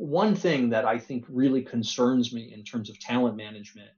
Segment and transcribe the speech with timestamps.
[0.00, 3.90] one thing that I think really concerns me in terms of talent management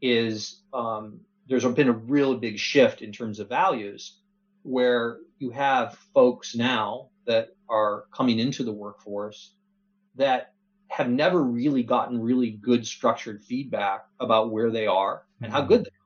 [0.00, 1.18] is um,
[1.48, 4.20] there's been a real big shift in terms of values
[4.62, 9.54] where you have folks now that are coming into the workforce
[10.14, 10.52] that
[10.86, 15.84] have never really gotten really good structured feedback about where they are and how good
[15.84, 16.01] they are.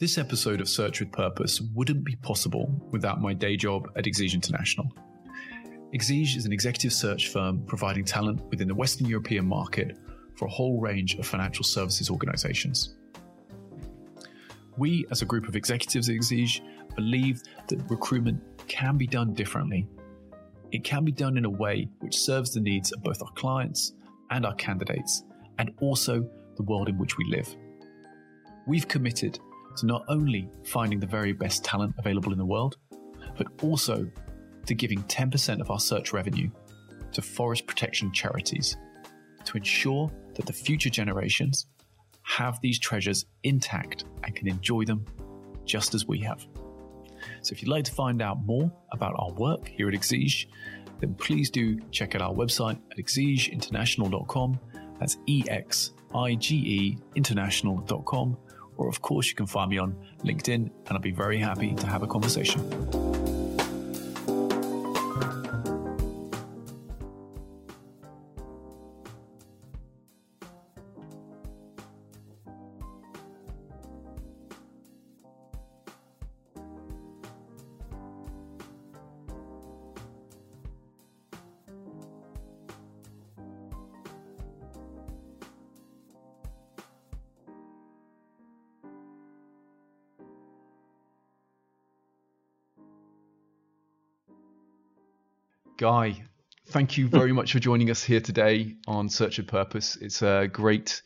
[0.00, 4.32] This episode of Search with Purpose wouldn't be possible without my day job at Exige
[4.32, 4.90] International.
[5.92, 9.98] Exige is an executive search firm providing talent within the Western European market
[10.36, 12.96] for a whole range of financial services organizations.
[14.78, 16.62] We, as a group of executives at Exige,
[16.96, 19.86] believe that recruitment can be done differently.
[20.72, 23.92] It can be done in a way which serves the needs of both our clients
[24.30, 25.24] and our candidates,
[25.58, 26.26] and also
[26.56, 27.54] the world in which we live.
[28.66, 29.38] We've committed
[29.76, 32.76] to not only finding the very best talent available in the world,
[33.36, 34.10] but also
[34.66, 36.50] to giving 10% of our search revenue
[37.12, 38.76] to forest protection charities
[39.44, 41.66] to ensure that the future generations
[42.22, 45.04] have these treasures intact and can enjoy them
[45.64, 46.46] just as we have.
[47.42, 50.46] So, if you'd like to find out more about our work here at Exige,
[51.00, 54.60] then please do check out our website at exigeinternational.com.
[54.98, 58.36] That's E X I G E international.com
[58.80, 61.86] or of course you can find me on LinkedIn and I'd be very happy to
[61.86, 63.39] have a conversation.
[95.80, 96.22] Guy,
[96.66, 99.96] thank you very much for joining us here today on Search of Purpose.
[99.96, 101.00] It's a great,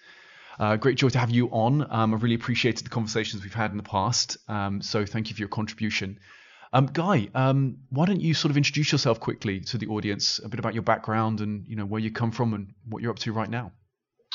[0.59, 1.87] uh, great joy to have you on.
[1.89, 4.37] Um, I've really appreciated the conversations we've had in the past.
[4.49, 6.19] Um, so thank you for your contribution.
[6.73, 10.49] Um, Guy, um, why don't you sort of introduce yourself quickly to the audience, a
[10.49, 13.21] bit about your background and you know where you come from and what you're up
[13.21, 13.71] to right now?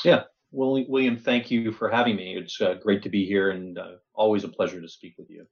[0.06, 2.38] Yeah, well, William, thank you for having me.
[2.38, 5.44] It's uh, great to be here and uh, always a pleasure to speak with you.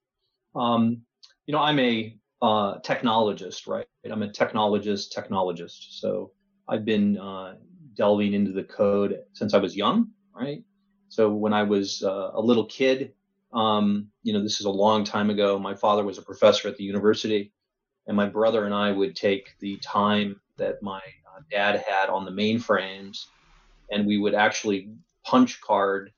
[0.59, 1.03] Um,
[1.45, 3.85] you know, I'm a uh, technologist, right?
[4.05, 6.01] I'm a technologist, technologist.
[6.01, 6.33] So
[6.69, 7.57] I've been uh,
[7.95, 10.63] delving into the code since I was young, right?
[11.09, 13.13] So when I was uh, a little kid,
[13.53, 15.59] um, you know, this is a long time ago.
[15.59, 17.53] My father was a professor at the university,
[18.07, 22.25] and my brother and I would take the time that my uh, dad had on
[22.25, 23.27] the mainframes,
[23.91, 24.91] and we would actually
[25.25, 26.13] punch card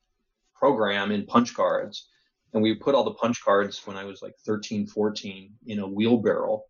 [0.55, 2.09] program in punch cards
[2.53, 5.87] and we put all the punch cards when I was like 13, 14 in a
[5.87, 6.65] wheelbarrow.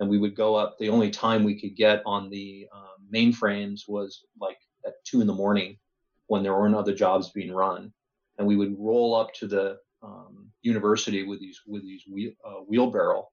[0.00, 0.76] And we would go up.
[0.78, 5.26] The only time we could get on the uh, mainframes was like at two in
[5.26, 5.78] the morning
[6.26, 7.92] when there weren't other jobs being run.
[8.38, 12.60] And we would roll up to the um, university with these with these wheel, uh,
[12.66, 13.28] wheelbarrow,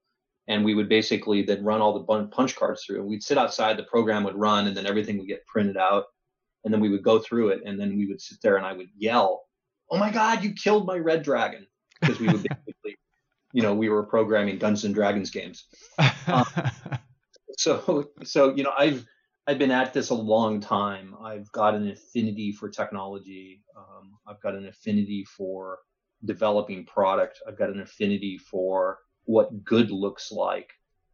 [0.48, 3.02] and we would basically then run all the punch cards through.
[3.02, 3.78] And we'd sit outside.
[3.78, 6.06] The program would run, and then everything would get printed out.
[6.64, 8.74] And then we would go through it, and then we would sit there, and I
[8.74, 9.44] would yell,
[9.90, 11.66] "Oh my God, you killed my red dragon!"
[12.00, 12.98] because we would basically,
[13.54, 15.66] you know, we were programming Dungeons and Dragons games.
[16.28, 16.46] Um,
[17.58, 19.06] so, so you know, I've
[19.48, 21.16] I've been at this a long time.
[21.22, 23.64] I've got an affinity for technology.
[23.76, 25.80] Um, I've got an affinity for
[26.24, 27.40] developing product.
[27.48, 30.72] I've got an affinity for what good looks like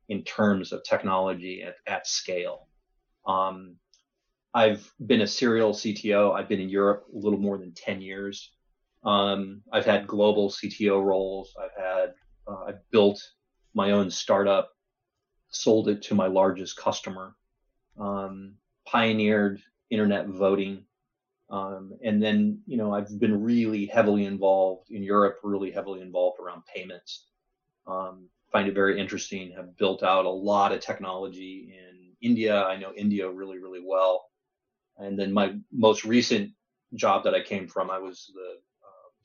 [0.09, 2.67] in terms of technology at, at scale.
[3.25, 3.75] Um,
[4.53, 6.33] I've been a serial CTO.
[6.33, 8.51] I've been in Europe a little more than 10 years.
[9.03, 11.55] Um, I've had global CTO roles.
[11.61, 12.13] I've had
[12.47, 13.21] uh, I've built
[13.73, 14.71] my own startup,
[15.49, 17.35] sold it to my largest customer,
[17.99, 20.83] um, pioneered internet voting,
[21.49, 26.39] um, and then you know I've been really heavily involved in Europe, really heavily involved
[26.39, 27.27] around payments.
[27.85, 29.53] Um, find it very interesting.
[29.55, 32.63] Have built out a lot of technology in India.
[32.63, 34.25] I know India really really well.
[34.97, 36.51] And then my most recent
[36.95, 38.57] job that I came from, I was the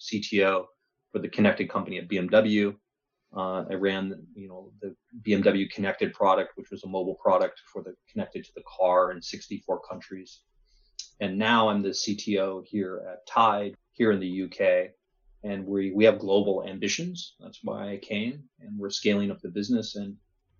[0.02, 0.66] CTO
[1.12, 2.74] for the connected company at BMW.
[3.34, 7.82] Uh, I ran, you know, the BMW connected product, which was a mobile product for
[7.82, 10.40] the connected to the car in 64 countries.
[11.20, 14.90] And now I'm the CTO here at Tide here in the UK.
[15.44, 17.34] And we, we have global ambitions.
[17.40, 19.96] That's why I came and we're scaling up the business.
[19.96, 20.16] And,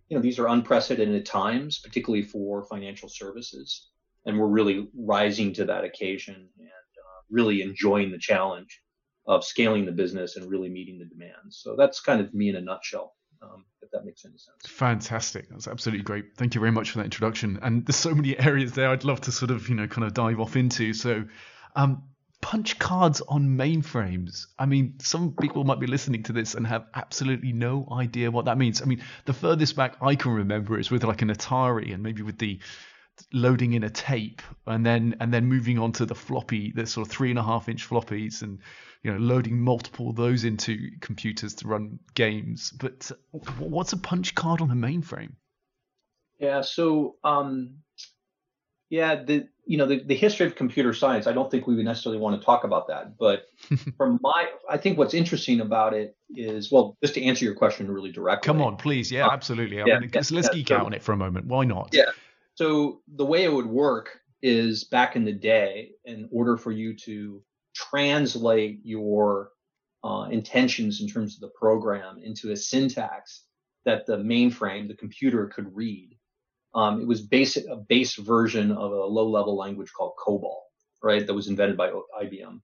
[0.09, 3.91] you know, these are unprecedented times, particularly for financial services.
[4.27, 6.49] And we're really rising to that occasion.
[6.59, 6.69] And
[7.33, 8.82] really enjoying the challenge
[9.27, 11.61] of scaling the business and really meeting the demands.
[11.63, 13.15] So that's kind of me in a nutshell.
[13.43, 14.57] Um, if that makes any sense.
[14.67, 15.49] Fantastic.
[15.49, 16.37] That's absolutely great.
[16.37, 17.59] Thank you very much for that introduction.
[17.61, 20.15] And there's so many areas there I'd love to sort of, you know, kind of
[20.15, 20.93] dive off into.
[20.93, 21.25] So,
[21.75, 22.05] um,
[22.43, 24.47] punch cards on mainframes.
[24.59, 28.45] I mean, some people might be listening to this and have absolutely no idea what
[28.47, 28.83] that means.
[28.83, 32.23] I mean, the furthest back I can remember is with like an Atari and maybe
[32.23, 32.59] with the
[33.33, 37.07] loading in a tape and then and then moving on to the floppy, the sort
[37.07, 38.59] of three and a half inch floppies and
[39.03, 42.71] you know loading multiple of those into computers to run games.
[42.71, 43.11] But
[43.59, 45.33] what's a punch card on a mainframe?
[46.39, 47.77] Yeah, so um,
[48.93, 51.27] yeah, the you know the, the history of computer science.
[51.27, 53.47] I don't think we would necessarily want to talk about that, but
[53.97, 57.91] from my, I think what's interesting about it is well, just to answer your question
[57.91, 58.47] really directly.
[58.47, 59.11] Come on, please.
[59.11, 59.81] Yeah, uh, absolutely.
[59.81, 61.47] I yeah, mean, yeah, let's yeah, geek so, out on it for a moment.
[61.47, 61.91] Why not?
[61.93, 62.11] Yeah.
[62.55, 66.95] So the way it would work is back in the day, in order for you
[66.97, 67.43] to
[67.75, 69.51] translate your
[70.05, 73.45] uh, intentions in terms of the program into a syntax
[73.85, 76.19] that the mainframe, the computer, could read.
[76.75, 80.61] Um, it was basic, a base version of a low-level language called COBOL,
[81.03, 81.27] right?
[81.27, 81.91] That was invented by
[82.23, 82.61] IBM.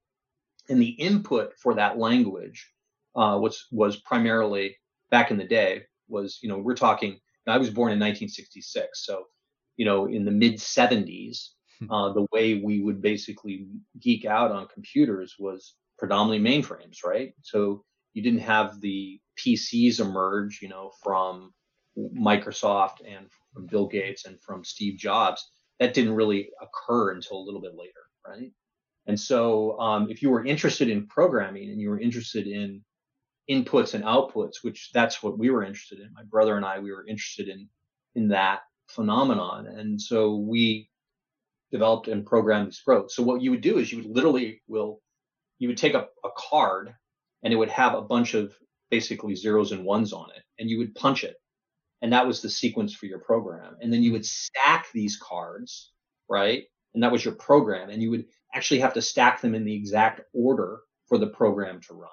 [0.69, 2.71] And the input for that language
[3.15, 4.77] uh, was was primarily
[5.11, 7.19] back in the day was, you know, we're talking.
[7.47, 9.25] I was born in 1966, so
[9.79, 11.49] you know, in the mid 70s,
[11.79, 11.91] hmm.
[11.91, 13.67] uh, the way we would basically
[13.99, 17.33] geek out on computers was predominantly mainframes, right?
[17.43, 21.55] So you didn't have the PCs emerge, you know, from
[21.97, 25.49] Microsoft and from Bill Gates and from Steve Jobs.
[25.79, 27.93] That didn't really occur until a little bit later,
[28.27, 28.53] right?
[29.07, 32.83] And so, um, if you were interested in programming and you were interested in
[33.49, 36.93] inputs and outputs, which that's what we were interested in, my brother and I, we
[36.93, 37.69] were interested in
[38.15, 39.67] in that phenomenon.
[39.67, 40.89] And so we
[41.71, 43.11] developed and programmed Sprot.
[43.11, 45.01] So what you would do is you would literally will
[45.59, 46.95] you would take a, a card
[47.43, 48.55] and it would have a bunch of
[48.91, 51.37] basically zeros and ones on it, and you would punch it.
[52.01, 53.77] And that was the sequence for your program.
[53.81, 55.93] And then you would stack these cards,
[56.29, 56.65] right?
[56.95, 57.91] And that was your program.
[57.91, 61.81] And you would actually have to stack them in the exact order for the program
[61.83, 62.11] to run.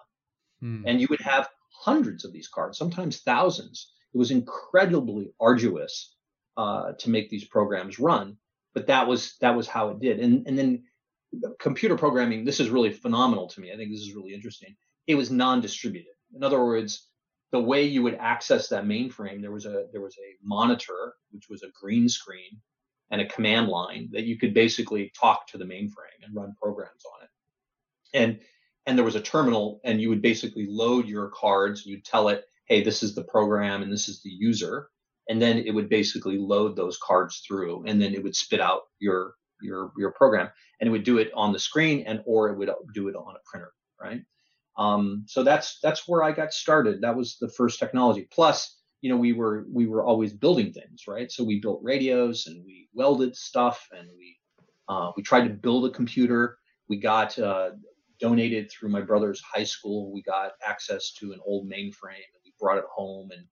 [0.59, 0.83] Hmm.
[0.87, 3.91] And you would have hundreds of these cards, sometimes thousands.
[4.13, 6.14] It was incredibly arduous
[6.57, 8.37] uh, to make these programs run.
[8.73, 10.19] But that was that was how it did.
[10.19, 10.83] And and then
[11.59, 12.45] computer programming.
[12.45, 13.71] This is really phenomenal to me.
[13.71, 14.75] I think this is really interesting.
[15.07, 16.13] It was non-distributed.
[16.35, 17.07] In other words,
[17.51, 21.47] the way you would access that mainframe, there was a there was a monitor which
[21.49, 22.61] was a green screen
[23.11, 27.03] and a command line that you could basically talk to the mainframe and run programs
[27.15, 27.29] on it.
[28.13, 28.39] And
[28.85, 31.85] and there was a terminal and you would basically load your cards.
[31.85, 34.89] You'd tell it, hey, this is the program and this is the user
[35.29, 38.81] and then it would basically load those cards through and then it would spit out
[38.99, 40.49] your your your program
[40.79, 43.35] and it would do it on the screen and or it would do it on
[43.35, 44.21] a printer right?
[44.77, 47.01] Um, so that's that's where i got started.
[47.01, 48.27] That was the first technology.
[48.31, 51.31] Plus you know we were we were always building things right?
[51.31, 54.37] So we built radios and we welded stuff and we
[54.87, 56.57] uh, we tried to build a computer.
[56.89, 57.71] We got uh,
[58.19, 60.13] donated through my brother's high school.
[60.13, 63.45] We got access to an old mainframe and we brought it home and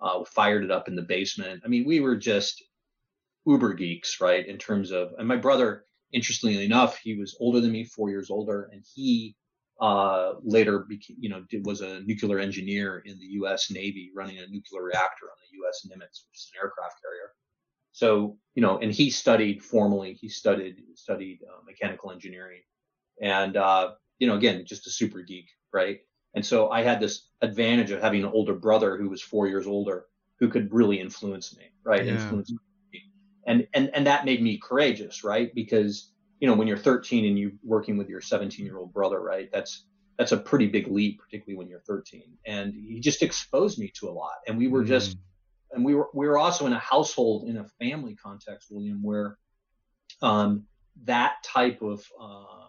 [0.00, 1.62] uh, fired it up in the basement.
[1.64, 2.62] I mean, we were just
[3.46, 4.46] uber geeks, right?
[4.46, 8.30] In terms of, and my brother, interestingly enough, he was older than me, four years
[8.30, 9.36] older, and he
[9.80, 13.70] uh, later, became, you know, did, was a nuclear engineer in the U.S.
[13.70, 15.86] Navy, running a nuclear reactor on the U.S.
[15.86, 17.30] Nimitz, which is an aircraft carrier.
[17.92, 20.14] So, you know, and he studied formally.
[20.14, 22.60] He studied studied uh, mechanical engineering,
[23.22, 26.00] and uh, you know, again, just a super geek, right?
[26.34, 29.66] And so I had this advantage of having an older brother who was four years
[29.66, 30.06] older
[30.38, 32.04] who could really influence me, right?
[32.04, 32.12] Yeah.
[32.12, 32.58] Influence me.
[33.46, 35.52] And, and, and that made me courageous, right?
[35.54, 39.20] Because, you know, when you're 13 and you're working with your 17 year old brother,
[39.20, 39.48] right?
[39.52, 39.86] That's,
[40.18, 42.22] that's a pretty big leap, particularly when you're 13.
[42.46, 44.34] And he just exposed me to a lot.
[44.46, 44.88] And we were mm.
[44.88, 45.16] just,
[45.72, 49.38] and we were, we were also in a household, in a family context, William, where,
[50.22, 50.64] um,
[51.04, 52.66] that type of, uh,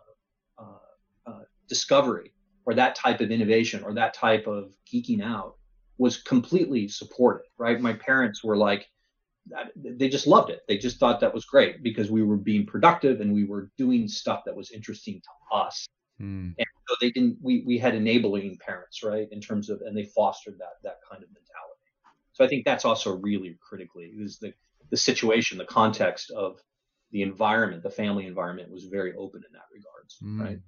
[0.57, 0.77] uh,
[1.25, 2.31] uh, discovery
[2.69, 5.55] or that type of innovation or that type of geeking out
[5.97, 7.81] was completely supported, right?
[7.81, 8.87] My parents were like,
[9.75, 10.59] they just loved it.
[10.67, 14.07] They just thought that was great because we were being productive and we were doing
[14.07, 15.87] stuff that was interesting to us.
[16.21, 16.53] Mm.
[16.59, 19.27] And so they didn't, we, we had enabling parents, right?
[19.31, 21.81] In terms of, and they fostered that, that kind of mentality.
[22.33, 24.53] So I think that's also really critically is the,
[24.91, 26.61] the situation, the context of
[27.09, 30.39] the environment, the family environment was very open in that regards, mm.
[30.39, 30.59] right?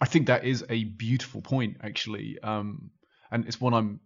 [0.00, 2.90] I think that is a beautiful point, actually, um,
[3.30, 4.00] and it's one I'm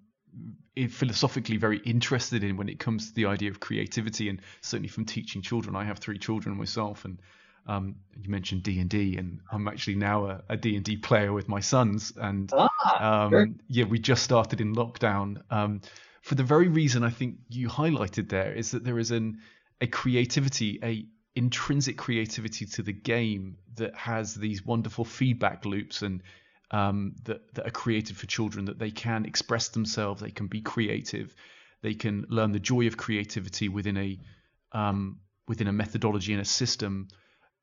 [0.88, 5.04] philosophically very interested in when it comes to the idea of creativity, and certainly from
[5.04, 5.74] teaching children.
[5.76, 7.20] I have three children myself, and
[7.68, 11.34] Um, you mentioned D and D, and I'm actually now a D and D player
[11.34, 15.42] with my sons, and ah, um, yeah, we just started in lockdown.
[15.50, 15.80] Um,
[16.22, 19.40] for the very reason I think you highlighted there is that there is an
[19.80, 21.06] a creativity, a
[21.38, 26.22] intrinsic creativity to the game that has these wonderful feedback loops and
[26.70, 30.60] um, that, that are created for children that they can express themselves, they can be
[30.60, 31.34] creative,
[31.80, 34.18] they can learn the joy of creativity within a
[34.72, 37.08] um, within a methodology and a system,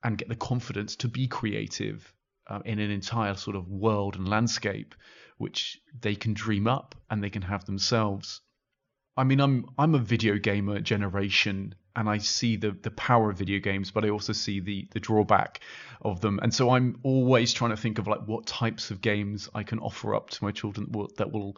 [0.03, 2.11] and get the confidence to be creative
[2.47, 4.95] uh, in an entire sort of world and landscape,
[5.37, 8.41] which they can dream up and they can have themselves.
[9.17, 13.37] I mean, I'm I'm a video gamer generation, and I see the the power of
[13.37, 15.61] video games, but I also see the the drawback
[16.01, 16.39] of them.
[16.41, 19.79] And so I'm always trying to think of like what types of games I can
[19.79, 21.57] offer up to my children that will, that will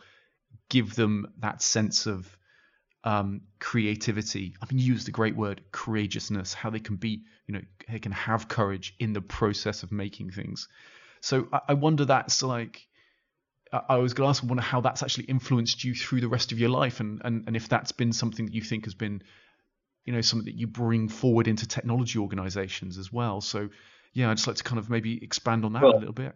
[0.69, 2.37] give them that sense of
[3.03, 4.55] um, creativity.
[4.61, 6.53] I mean, you used the great word courageousness.
[6.53, 10.31] How they can be, you know, they can have courage in the process of making
[10.31, 10.67] things.
[11.21, 12.87] So I, I wonder that's like
[13.71, 16.59] I was going to ask, wonder how that's actually influenced you through the rest of
[16.59, 19.21] your life, and, and and if that's been something that you think has been,
[20.07, 23.41] you know, something that you bring forward into technology organizations as well.
[23.41, 23.69] So,
[24.13, 26.33] yeah, I'd just like to kind of maybe expand on that well, a little bit.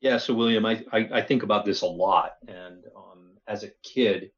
[0.00, 3.70] Yeah, so William, I, I, I think about this a lot, and um, as a
[3.84, 4.32] kid,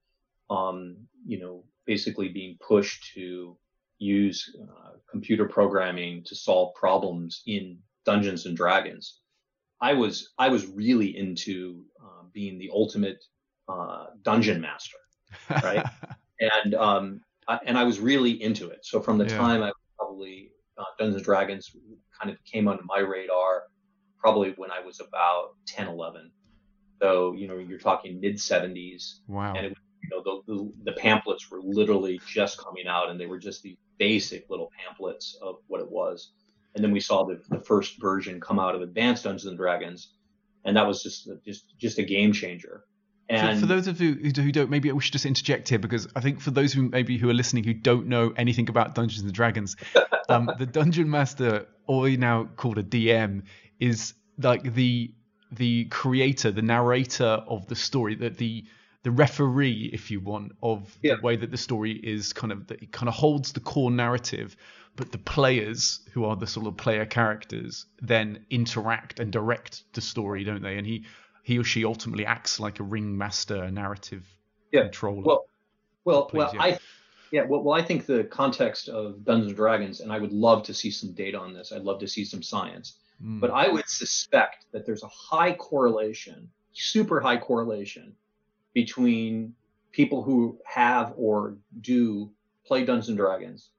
[0.50, 3.56] um, you know, basically being pushed to
[3.98, 9.18] use uh, computer programming to solve problems in Dungeons and Dragons.
[9.80, 13.24] I was I was really into uh, being the ultimate
[13.66, 14.98] uh, dungeon master,
[15.62, 15.86] right?
[16.64, 17.20] and um,
[17.66, 18.80] And I was really into it.
[18.82, 19.36] So from the yeah.
[19.36, 21.70] time I probably uh, Dungeons and Dragons
[22.20, 23.64] kind of came onto my radar,
[24.18, 26.30] probably when I was about 10, 11.
[27.00, 29.20] So you know you're talking mid 70s.
[29.28, 29.54] Wow.
[29.54, 33.26] And it, you know the, the the pamphlets were literally just coming out, and they
[33.26, 36.32] were just these basic little pamphlets of what it was
[36.74, 40.12] and then we saw the, the first version come out of Advanced Dungeons and Dragons,
[40.64, 42.84] and that was just just just a game changer.
[43.28, 46.08] And for, for those of you who don't, maybe we should just interject here because
[46.16, 49.22] I think for those who maybe who are listening who don't know anything about Dungeons
[49.22, 49.76] and Dragons,
[50.28, 53.42] um, the dungeon master, or now called a DM,
[53.80, 55.12] is like the
[55.52, 58.64] the creator, the narrator of the story, that the
[59.02, 61.14] the referee, if you want, of yeah.
[61.14, 63.90] the way that the story is kind of that it kind of holds the core
[63.90, 64.56] narrative,
[64.96, 70.00] but the players who are the sort of player characters then interact and direct the
[70.00, 70.78] story, don't they?
[70.78, 71.04] And he
[71.48, 74.26] he or she ultimately acts like a ringmaster, a narrative
[74.70, 74.82] yeah.
[74.82, 75.22] controller.
[75.22, 75.46] Well,
[76.04, 76.62] well, Please, well, yeah.
[76.62, 76.78] I
[77.32, 80.62] yeah, well, well, I think the context of Dungeons and Dragons, and I would love
[80.64, 81.72] to see some data on this.
[81.72, 83.40] I'd love to see some science, mm.
[83.40, 88.14] but I would suspect that there's a high correlation, super high correlation,
[88.74, 89.54] between
[89.90, 92.30] people who have or do
[92.66, 93.70] play Dungeons and Dragons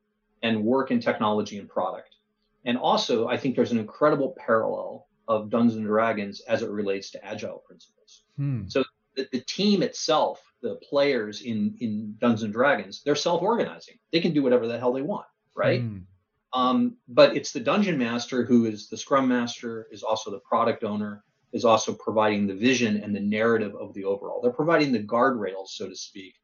[0.42, 2.16] and work in technology and product.
[2.66, 7.12] And also, I think there's an incredible parallel of Dungeons and Dragons as it relates
[7.12, 8.24] to agile principles.
[8.36, 8.68] Hmm.
[8.68, 8.84] So
[9.16, 13.98] the, the, team itself, the players in in Dungeons and Dragons, they're self-organizing.
[14.12, 15.82] They can do whatever the hell they want, right?
[15.82, 16.00] Hmm.
[16.52, 20.84] Um, but it's the dungeon master who is the scrum master, is also the product
[20.84, 24.42] owner, is also providing the vision and the narrative of the overall.
[24.42, 26.36] They're providing the guardrails, so to speak,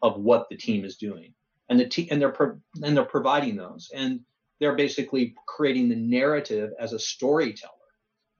[0.00, 1.34] of what the team is doing
[1.68, 4.20] and the team and they're pro- and they're providing those and
[4.60, 7.72] they're basically creating the narrative as a storyteller.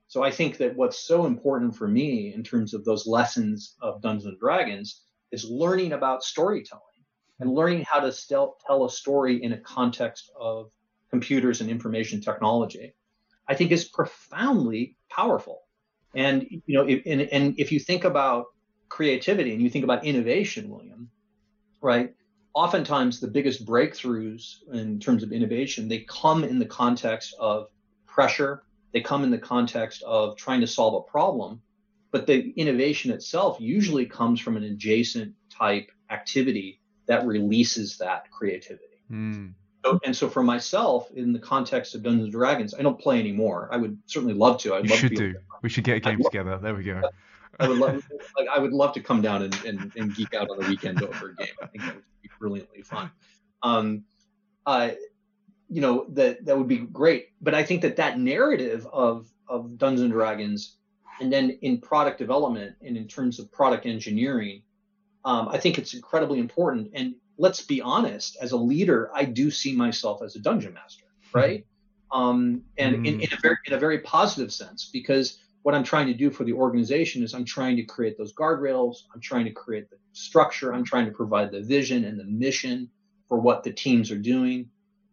[0.09, 4.01] So I think that what's so important for me in terms of those lessons of
[4.01, 6.83] Dungeons and Dragons is learning about storytelling
[7.39, 8.11] and learning how to
[8.65, 10.71] tell a story in a context of
[11.11, 12.95] computers and information technology.
[13.47, 15.61] I think is profoundly powerful.
[16.15, 18.47] And you know, if, and, and if you think about
[18.89, 21.11] creativity and you think about innovation, William,
[21.81, 22.15] right?
[22.55, 27.67] oftentimes the biggest breakthroughs in terms of innovation they come in the context of
[28.07, 31.61] pressure they come in the context of trying to solve a problem
[32.11, 38.85] but the innovation itself usually comes from an adjacent type activity that releases that creativity.
[39.11, 39.53] Mm.
[39.83, 43.19] so, and so for myself in the context of dungeons and dragons i don't play
[43.19, 43.69] anymore.
[43.71, 44.75] I would certainly love to.
[44.75, 45.39] I'd you love should to do.
[45.63, 46.59] we should get a game together.
[46.61, 47.01] There we go.
[47.59, 50.49] I would love, like, I would love to come down and, and, and, geek out
[50.49, 51.53] on the weekend over a game.
[51.61, 53.11] I think that would be brilliantly fun.
[53.63, 54.05] Um,
[54.65, 54.91] uh,
[55.69, 57.29] you know that that would be great.
[57.41, 60.75] But I think that that narrative of of Dungeons and Dragons,
[61.19, 64.63] and then in product development and in terms of product engineering,
[65.25, 66.91] um, I think it's incredibly important.
[66.93, 71.05] And let's be honest, as a leader, I do see myself as a dungeon master,
[71.33, 71.65] right?
[72.11, 73.07] Um, and mm.
[73.07, 76.31] in, in, a very in a very positive sense because what I'm trying to do
[76.31, 78.97] for the organization is I'm trying to create those guardrails.
[79.13, 80.73] I'm trying to create the structure.
[80.73, 82.89] I'm trying to provide the vision and the mission
[83.27, 84.69] for what the teams are doing.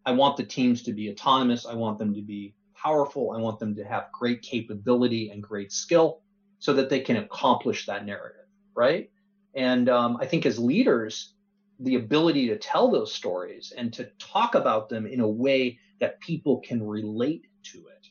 [0.07, 1.65] I want the teams to be autonomous.
[1.65, 3.33] I want them to be powerful.
[3.35, 6.21] I want them to have great capability and great skill
[6.59, 9.11] so that they can accomplish that narrative, right?
[9.53, 11.33] And um, I think as leaders,
[11.81, 16.21] the ability to tell those stories and to talk about them in a way that
[16.21, 18.07] people can relate to it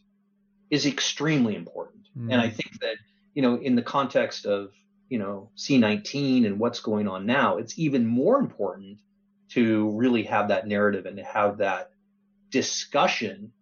[0.68, 2.08] is extremely important.
[2.14, 2.30] Mm.
[2.30, 2.96] And I think that,
[3.32, 4.70] you know, in the context of,
[5.08, 8.98] you know, C19 and what's going on now, it's even more important
[9.56, 11.90] to really have that narrative and to have that
[12.50, 13.52] discussion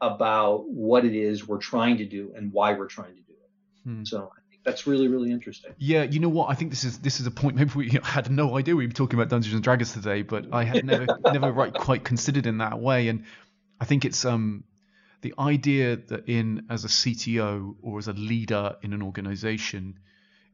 [0.00, 3.88] about what it is we're trying to do and why we're trying to do it.
[3.88, 4.04] Hmm.
[4.04, 5.72] So I think that's really, really interesting.
[5.76, 6.48] Yeah, you know what?
[6.48, 7.56] I think this is this is a point.
[7.56, 10.64] Maybe we had no idea we were talking about Dungeons and Dragons today, but I
[10.64, 13.08] had never never right, quite considered in that way.
[13.08, 13.24] And
[13.78, 14.64] I think it's um
[15.20, 19.98] the idea that in as a CTO or as a leader in an organization,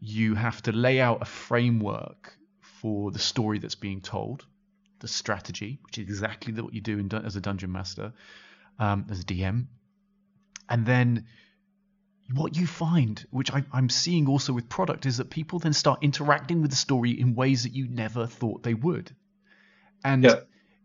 [0.01, 2.37] you have to lay out a framework
[2.81, 4.47] for the story that's being told,
[5.01, 8.13] the strategy, which is exactly what you do in, as a dungeon master
[8.79, 9.67] um, as a DM.
[10.69, 11.27] And then
[12.33, 16.03] what you find, which I, am seeing also with product, is that people then start
[16.03, 19.15] interacting with the story in ways that you never thought they would.
[20.05, 20.37] And yeah.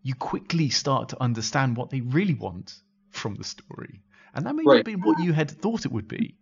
[0.04, 2.74] you quickly start to understand what they really want
[3.12, 4.02] from the story.
[4.34, 4.78] And that may right.
[4.78, 6.36] not be what you had thought it would be.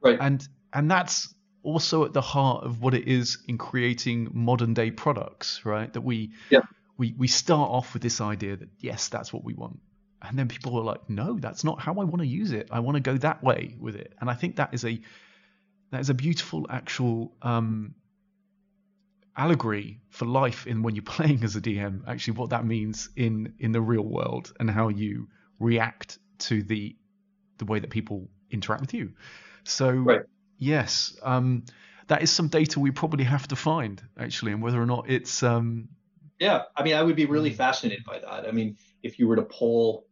[0.00, 0.18] Right.
[0.20, 4.90] And and that's also at the heart of what it is in creating modern day
[4.90, 5.92] products, right?
[5.92, 6.60] That we yeah.
[6.96, 9.80] We we start off with this idea that yes, that's what we want.
[10.22, 12.68] And then people are like no that's not how i want to use it.
[12.70, 14.14] I want to go that way with it.
[14.20, 15.00] And i think that is a
[15.90, 17.94] that is a beautiful actual um,
[19.36, 23.52] allegory for life in when you're playing as a dm actually what that means in
[23.58, 25.28] in the real world and how you
[25.60, 26.96] react to the
[27.58, 29.12] the way that people interact with you.
[29.64, 30.22] So right.
[30.58, 31.64] yes um,
[32.08, 35.42] that is some data we probably have to find actually and whether or not it's
[35.42, 35.88] um,
[36.38, 37.56] yeah i mean i would be really hmm.
[37.56, 40.06] fascinated by that i mean if you were to poll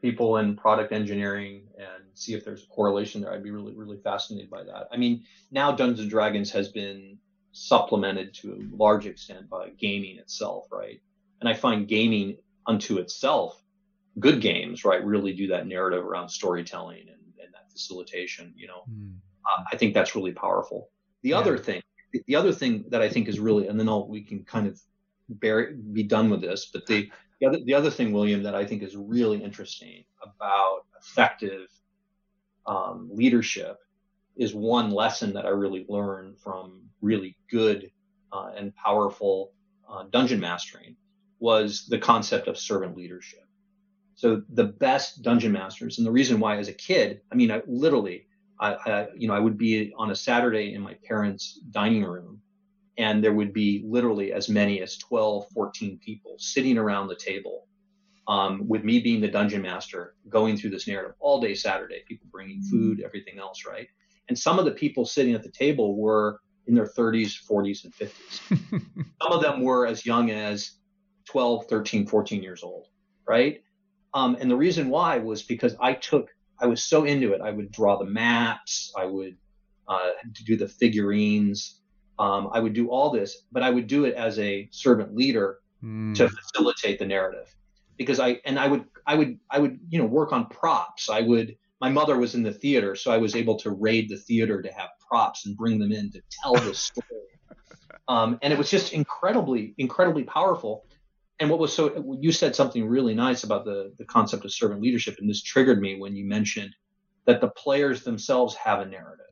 [0.00, 3.32] people in product engineering and see if there's a correlation there.
[3.32, 4.88] I'd be really, really fascinated by that.
[4.92, 7.18] I mean, now Dungeons and Dragons has been
[7.52, 11.00] supplemented to a large extent by gaming itself, right?
[11.40, 13.62] And I find gaming unto itself,
[14.18, 18.52] good games, right, really do that narrative around storytelling and, and that facilitation.
[18.56, 19.16] You know, mm.
[19.44, 20.90] uh, I think that's really powerful.
[21.22, 21.38] The yeah.
[21.38, 21.82] other thing,
[22.26, 24.80] the other thing that I think is really, and then I'll, we can kind of
[25.28, 27.10] bear, be done with this, but the
[27.40, 31.68] the other, the other thing, William, that I think is really interesting about effective
[32.66, 33.76] um, leadership
[34.36, 37.90] is one lesson that I really learned from really good
[38.32, 39.52] uh, and powerful
[39.88, 40.96] uh, dungeon mastering
[41.38, 43.44] was the concept of servant leadership.
[44.14, 47.60] So the best dungeon masters, and the reason why, as a kid, I mean, I
[47.66, 48.26] literally,
[48.58, 52.40] I, I, you know, I would be on a Saturday in my parents' dining room,
[52.98, 57.66] and there would be literally as many as 12, 14 people sitting around the table
[58.28, 62.26] um, with me being the dungeon master going through this narrative all day Saturday, people
[62.30, 63.88] bringing food, everything else, right?
[64.28, 67.94] And some of the people sitting at the table were in their 30s, 40s, and
[67.94, 68.82] 50s.
[69.22, 70.72] some of them were as young as
[71.26, 72.86] 12, 13, 14 years old,
[73.28, 73.62] right?
[74.14, 76.28] Um, and the reason why was because I took,
[76.58, 77.40] I was so into it.
[77.40, 79.36] I would draw the maps, I would
[79.86, 80.10] uh,
[80.44, 81.80] do the figurines,
[82.18, 85.58] um, I would do all this, but I would do it as a servant leader
[85.82, 86.14] mm.
[86.14, 87.54] to facilitate the narrative
[87.96, 91.10] because I and I would I would I would you know work on props.
[91.10, 94.16] I would my mother was in the theater, so I was able to raid the
[94.16, 97.06] theater to have props and bring them in to tell the story.
[98.08, 100.86] um, and it was just incredibly incredibly powerful.
[101.38, 104.80] And what was so you said something really nice about the the concept of servant
[104.80, 106.74] leadership, and this triggered me when you mentioned
[107.26, 109.25] that the players themselves have a narrative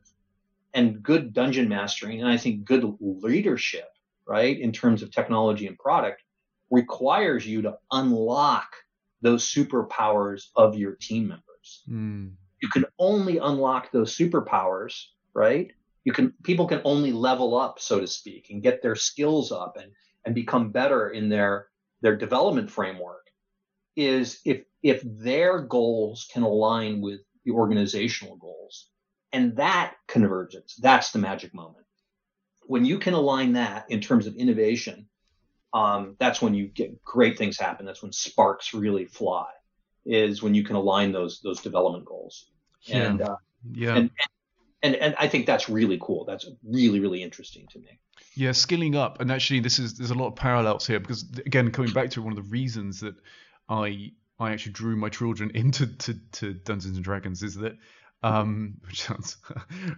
[0.74, 3.88] and good dungeon mastering, and I think good leadership,
[4.26, 6.22] right, in terms of technology and product,
[6.70, 8.68] requires you to unlock
[9.22, 11.82] those superpowers of your team members.
[11.88, 12.32] Mm.
[12.60, 15.70] You can only unlock those superpowers, right?
[16.04, 19.76] You can people can only level up, so to speak, and get their skills up
[19.80, 19.92] and
[20.26, 21.68] and become better in their
[22.02, 23.30] their development framework
[23.96, 28.88] is if if their goals can align with the organizational goals
[29.34, 31.84] and that convergence, that's the magic moment.
[32.66, 35.08] When you can align that in terms of innovation,
[35.74, 37.84] um, that's when you get great things happen.
[37.84, 39.46] That's when sparks really fly.
[40.06, 42.46] Is when you can align those those development goals.
[42.82, 42.96] Yeah.
[43.04, 43.36] And uh,
[43.72, 43.96] yeah.
[43.96, 44.10] And,
[44.82, 46.24] and and I think that's really cool.
[46.24, 47.98] That's really really interesting to me.
[48.36, 51.70] Yeah, skilling up, and actually, this is there's a lot of parallels here because again,
[51.72, 53.14] coming back to one of the reasons that
[53.68, 57.76] I I actually drew my children into to, to Dungeons and Dragons is that
[58.24, 59.36] um, which sounds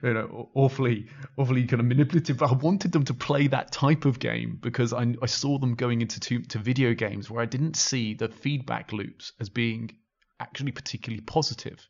[0.03, 1.07] you know awfully
[1.39, 2.39] awfully kind of manipulative.
[2.39, 5.75] But I wanted them to play that type of game because I, I saw them
[5.75, 9.97] going into to, to video games where I didn't see the feedback loops as being
[10.41, 11.89] actually particularly positive.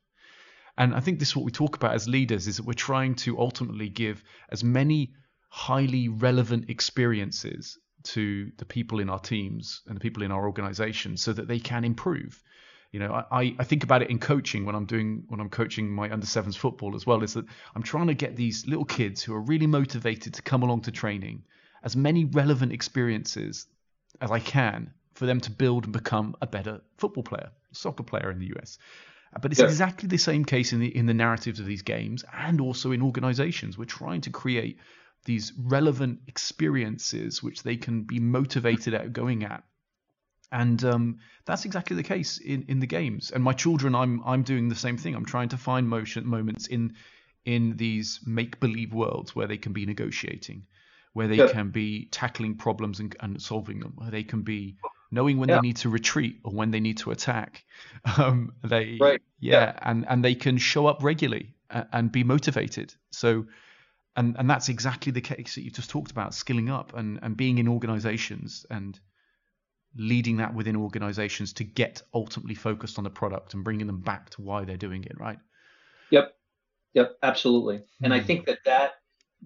[0.78, 3.14] And I think this is what we talk about as leaders is that we're trying
[3.16, 5.14] to ultimately give as many
[5.48, 11.16] highly relevant experiences to the people in our teams and the people in our organization
[11.16, 12.42] so that they can improve.
[12.92, 15.90] You know, I, I think about it in coaching when I'm doing when I'm coaching
[15.90, 17.44] my under sevens football as well, is that
[17.74, 20.92] I'm trying to get these little kids who are really motivated to come along to
[20.92, 21.44] training
[21.82, 23.66] as many relevant experiences
[24.20, 28.30] as I can for them to build and become a better football player, soccer player
[28.30, 28.78] in the US.
[29.34, 29.66] Uh, but it's yeah.
[29.66, 33.02] exactly the same case in the in the narratives of these games and also in
[33.02, 33.76] organizations.
[33.76, 34.78] We're trying to create
[35.24, 39.64] these relevant experiences which they can be motivated at going at
[40.52, 44.42] and um, that's exactly the case in, in the games and my children i'm i'm
[44.42, 46.94] doing the same thing i'm trying to find motion moments in
[47.44, 50.66] in these make believe worlds where they can be negotiating
[51.12, 51.48] where they yeah.
[51.48, 54.76] can be tackling problems and, and, solving them where they can be
[55.10, 55.56] knowing when yeah.
[55.56, 57.64] they need to retreat or when they need to attack
[58.18, 59.22] um, they right.
[59.40, 63.46] yeah, yeah, and and they can show up regularly and, and be motivated so
[64.16, 67.36] and and that's exactly the case that you've just talked about skilling up and and
[67.36, 68.98] being in organizations and
[69.96, 74.30] leading that within organizations to get ultimately focused on the product and bringing them back
[74.30, 75.38] to why they're doing it right
[76.10, 76.34] yep
[76.94, 78.26] yep absolutely and i hmm.
[78.26, 78.92] think that that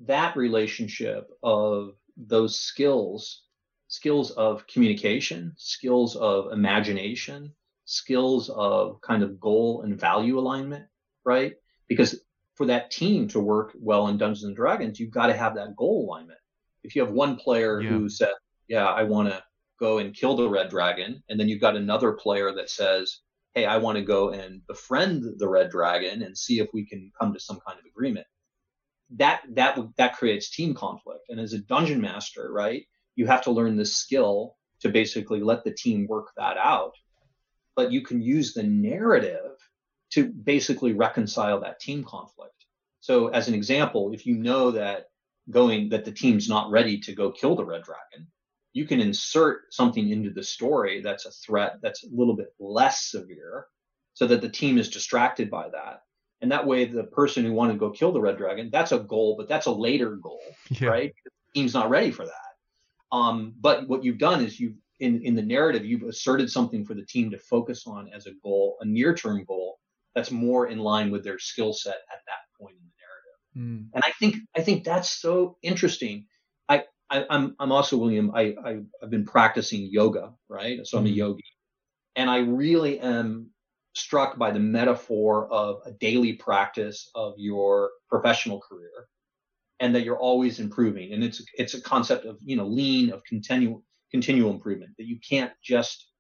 [0.06, 3.42] that relationship of those skills
[3.88, 7.52] skills of communication skills of imagination
[7.84, 10.86] skills of kind of goal and value alignment
[11.24, 11.54] right
[11.88, 12.20] because
[12.60, 15.74] for that team to work well in Dungeons and Dragons, you've got to have that
[15.76, 16.38] goal alignment.
[16.84, 17.88] If you have one player yeah.
[17.88, 18.34] who says,
[18.68, 19.42] "Yeah, I want to
[19.80, 23.20] go and kill the red dragon," and then you've got another player that says,
[23.54, 27.10] "Hey, I want to go and befriend the red dragon and see if we can
[27.18, 28.26] come to some kind of agreement."
[29.16, 31.24] That that that creates team conflict.
[31.30, 35.64] And as a dungeon master, right, you have to learn this skill to basically let
[35.64, 36.94] the team work that out.
[37.74, 39.56] But you can use the narrative
[40.10, 42.66] to basically reconcile that team conflict.
[43.00, 45.06] So as an example, if you know that
[45.50, 48.30] going that the team's not ready to go kill the red dragon,
[48.72, 53.04] you can insert something into the story that's a threat that's a little bit less
[53.11, 53.66] severe
[54.14, 56.02] so that the team is distracted by that.
[56.40, 58.98] And that way the person who wanted to go kill the red dragon, that's a
[58.98, 60.88] goal, but that's a later goal, yeah.
[60.88, 61.14] right?
[61.24, 62.33] The team's not ready for that.
[63.12, 66.94] Um, but what you've done is you've in, in the narrative, you've asserted something for
[66.94, 69.78] the team to focus on as a goal, a near-term goal
[70.14, 73.90] that's more in line with their skill set at that point in the narrative.
[73.90, 73.94] Mm.
[73.94, 76.26] And I think I think that's so interesting.
[77.11, 78.31] I, am I'm, I'm also William.
[78.35, 80.87] I, I have been practicing yoga, right?
[80.87, 81.14] So I'm a hmm.
[81.14, 81.44] yogi,
[82.16, 83.51] and I really am
[83.94, 89.09] struck by the metaphor of a daily practice of your professional career
[89.81, 93.20] and that you're always improving and it's it's a concept of you know lean of
[93.25, 96.11] continual continual improvement that you can't just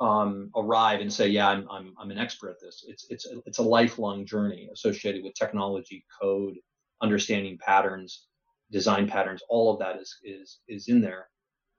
[0.00, 2.84] um, arrive and say, yeah, I'm, I'm, I'm an expert at this.
[2.86, 6.54] It's, it's, it's a lifelong journey associated with technology, code,
[7.02, 8.26] understanding patterns,
[8.70, 9.42] design patterns.
[9.48, 11.28] All of that is, is, is in there.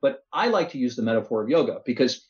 [0.01, 2.29] But I like to use the metaphor of yoga because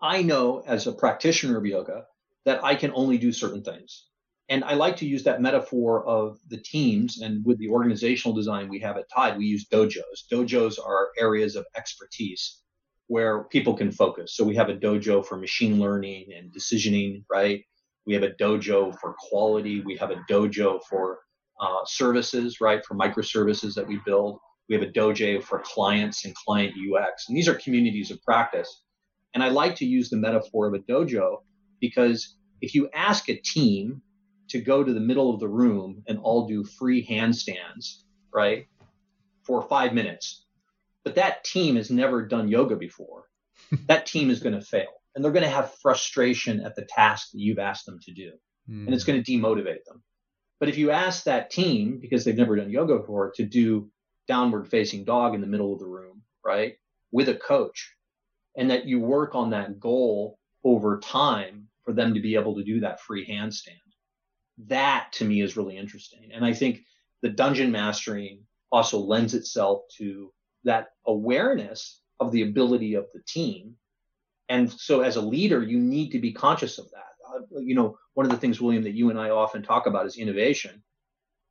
[0.00, 2.06] I know as a practitioner of yoga
[2.44, 4.06] that I can only do certain things.
[4.48, 8.68] And I like to use that metaphor of the teams and with the organizational design
[8.68, 10.26] we have at Tide, we use dojos.
[10.32, 12.62] Dojos are areas of expertise
[13.08, 14.34] where people can focus.
[14.34, 17.62] So we have a dojo for machine learning and decisioning, right?
[18.06, 19.82] We have a dojo for quality.
[19.82, 21.18] We have a dojo for
[21.60, 22.84] uh, services, right?
[22.84, 24.38] For microservices that we build.
[24.68, 27.28] We have a dojo for clients and client UX.
[27.28, 28.82] And these are communities of practice.
[29.34, 31.38] And I like to use the metaphor of a dojo
[31.80, 34.02] because if you ask a team
[34.48, 38.66] to go to the middle of the room and all do free handstands, right,
[39.44, 40.46] for five minutes,
[41.04, 43.24] but that team has never done yoga before.
[43.86, 47.32] that team is going to fail and they're going to have frustration at the task
[47.32, 48.30] that you've asked them to do.
[48.70, 48.86] Mm.
[48.86, 50.02] And it's going to demotivate them.
[50.60, 53.90] But if you ask that team, because they've never done yoga before, to do
[54.26, 56.76] downward facing dog in the middle of the room, right,
[57.12, 57.94] with a coach,
[58.56, 62.64] and that you work on that goal over time for them to be able to
[62.64, 63.78] do that free handstand,
[64.66, 66.30] that to me is really interesting.
[66.34, 66.80] And I think
[67.22, 68.40] the dungeon mastering
[68.70, 70.32] also lends itself to
[70.64, 73.76] that awareness of the ability of the team.
[74.48, 77.07] And so as a leader, you need to be conscious of that.
[77.50, 80.16] You know, one of the things, William, that you and I often talk about is
[80.16, 80.82] innovation.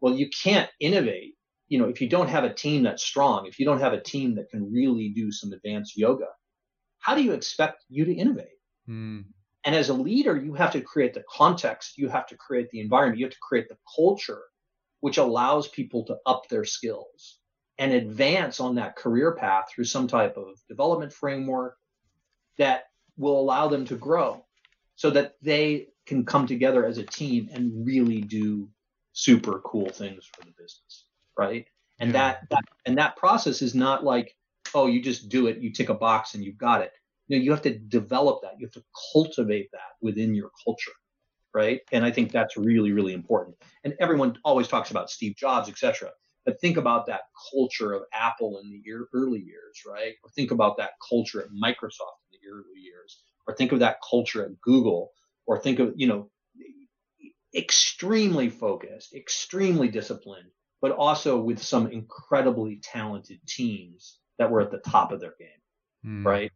[0.01, 1.35] Well, you can't innovate,
[1.67, 4.01] you know, if you don't have a team that's strong, if you don't have a
[4.01, 6.27] team that can really do some advanced yoga,
[6.99, 8.59] how do you expect you to innovate?
[8.87, 9.25] Mm.
[9.65, 12.79] And as a leader, you have to create the context, you have to create the
[12.79, 14.43] environment, you have to create the culture
[15.01, 17.39] which allows people to up their skills
[17.77, 21.77] and advance on that career path through some type of development framework
[22.57, 22.85] that
[23.17, 24.43] will allow them to grow
[24.97, 28.67] so that they can come together as a team and really do
[29.13, 31.05] super cool things for the business,
[31.37, 31.67] right?
[31.99, 32.17] And yeah.
[32.17, 34.35] that, that and that process is not like,
[34.73, 36.91] oh, you just do it, you tick a box and you've got it.
[37.27, 38.53] You know, you have to develop that.
[38.57, 38.83] You have to
[39.13, 40.91] cultivate that within your culture,
[41.53, 41.81] right?
[41.91, 43.55] And I think that's really, really important.
[43.83, 46.09] And everyone always talks about Steve Jobs, etc.
[46.45, 48.81] But think about that culture of Apple in the
[49.13, 50.13] early years, right?
[50.23, 53.97] Or think about that culture at Microsoft in the early years, or think of that
[54.07, 55.11] culture at Google,
[55.45, 56.29] or think of, you know,
[57.55, 60.49] extremely focused, extremely disciplined,
[60.81, 65.49] but also with some incredibly talented teams that were at the top of their game,
[66.05, 66.25] mm.
[66.25, 66.51] right?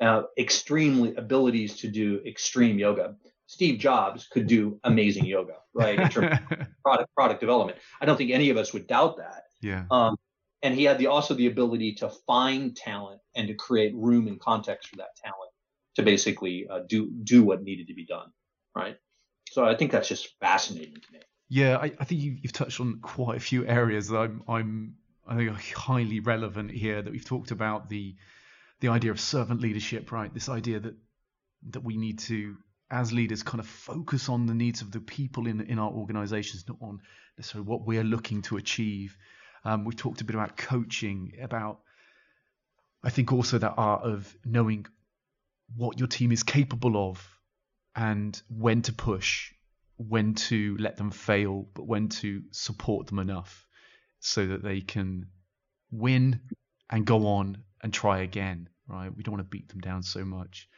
[0.00, 3.14] Uh, extremely abilities to do extreme yoga.
[3.46, 5.98] Steve Jobs could do amazing yoga, right?
[5.98, 7.78] In terms of product product development.
[8.00, 9.44] I don't think any of us would doubt that.
[9.60, 9.84] Yeah.
[9.90, 10.16] Um,
[10.62, 14.40] and he had the also the ability to find talent and to create room and
[14.40, 15.51] context for that talent
[15.96, 18.32] to basically uh, do do what needed to be done,
[18.74, 18.96] right?
[19.50, 21.18] So I think that's just fascinating to me.
[21.48, 24.94] Yeah, I, I think you, have touched on quite a few areas that I'm, I'm
[25.26, 27.02] I think are highly relevant here.
[27.02, 28.16] That we've talked about the
[28.80, 30.32] the idea of servant leadership, right?
[30.32, 30.94] This idea that
[31.70, 32.56] that we need to,
[32.90, 36.64] as leaders, kind of focus on the needs of the people in in our organisations,
[36.66, 37.00] not on
[37.36, 39.16] necessarily what we're looking to achieve.
[39.64, 41.80] Um, we talked a bit about coaching, about
[43.04, 44.86] I think also that art of knowing
[45.76, 47.26] what your team is capable of
[47.94, 49.52] and when to push,
[49.96, 53.66] when to let them fail, but when to support them enough
[54.20, 55.26] so that they can
[55.90, 56.40] win
[56.90, 58.68] and go on and try again.
[58.88, 59.14] Right?
[59.14, 60.68] We don't want to beat them down so much.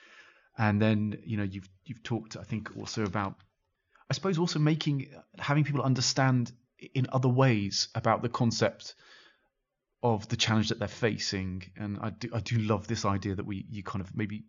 [0.56, 3.34] And then you know you've you've talked I think also about
[4.08, 6.52] I suppose also making having people understand
[6.94, 8.94] in other ways about the concept
[10.02, 11.62] of the challenge that they're facing.
[11.76, 14.44] And I do I do love this idea that we you kind of maybe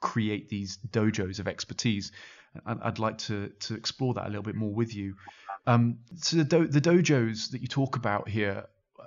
[0.00, 2.12] create these dojos of expertise.
[2.66, 5.14] And I'd like to to explore that a little bit more with you.
[5.66, 8.64] Um, so the, do, the dojos that you talk about here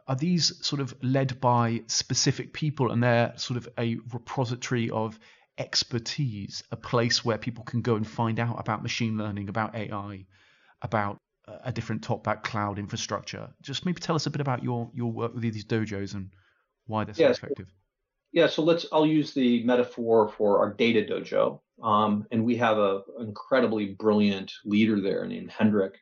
[0.08, 5.20] are these sort of led by specific people, and they're sort of a repository of
[5.58, 10.26] expertise, a place where people can go and find out about machine learning, about AI,
[10.82, 11.18] about
[11.64, 13.50] a different top-back cloud infrastructure.
[13.62, 16.32] Just maybe tell us a bit about your your work with these dojos and
[16.88, 17.38] why they're so yes.
[17.38, 17.68] effective.
[18.32, 18.86] Yeah, so let's.
[18.94, 24.54] I'll use the metaphor for our data dojo, um, and we have a incredibly brilliant
[24.64, 25.96] leader there named Hendrik,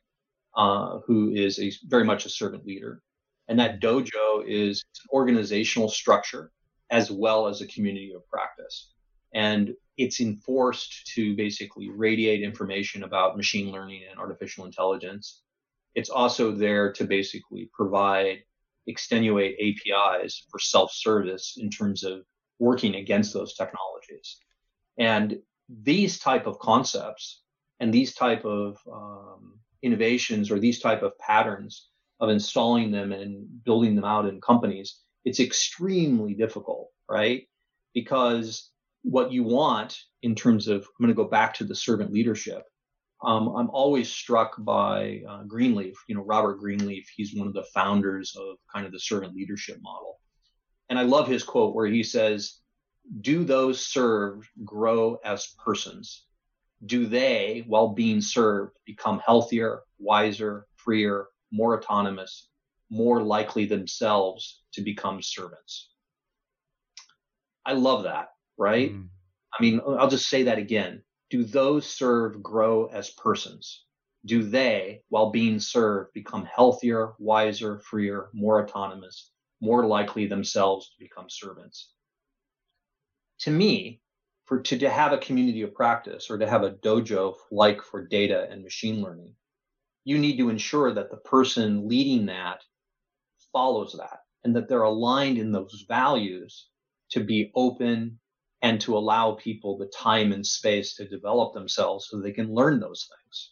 [0.56, 3.02] uh, who is a very much a servant leader,
[3.48, 6.52] and that dojo is an organizational structure
[6.92, 8.92] as well as a community of practice,
[9.34, 15.42] and it's enforced to basically radiate information about machine learning and artificial intelligence.
[15.96, 18.44] It's also there to basically provide
[18.90, 22.24] extenuate APIs for self-service in terms of
[22.60, 24.38] working against those technologies.
[24.98, 27.42] And these type of concepts
[27.80, 33.48] and these type of um, innovations or these type of patterns of installing them and
[33.64, 37.44] building them out in companies, it's extremely difficult, right?
[37.94, 38.72] Because
[39.04, 42.64] what you want in terms of, I'm going to go back to the servant leadership
[43.22, 45.96] um, I'm always struck by uh, Greenleaf.
[46.08, 47.10] You know, Robert Greenleaf.
[47.16, 50.20] He's one of the founders of kind of the servant leadership model,
[50.90, 52.60] and I love his quote where he says,
[53.20, 56.26] "Do those served grow as persons?
[56.86, 62.48] Do they, while being served, become healthier, wiser, freer, more autonomous,
[62.90, 65.90] more likely themselves to become servants?"
[67.66, 68.30] I love that.
[68.58, 68.94] Right.
[68.94, 69.10] Mm.
[69.58, 73.86] I mean, I'll just say that again do those served grow as persons?
[74.26, 80.96] Do they, while being served, become healthier, wiser, freer, more autonomous, more likely themselves to
[81.00, 81.92] become servants?
[83.40, 84.02] To me,
[84.46, 88.06] for to, to have a community of practice or to have a dojo like for
[88.06, 89.36] data and machine learning,
[90.04, 92.64] you need to ensure that the person leading that
[93.54, 96.68] follows that and that they're aligned in those values
[97.12, 98.20] to be open,
[98.62, 102.80] and to allow people the time and space to develop themselves so they can learn
[102.80, 103.52] those things.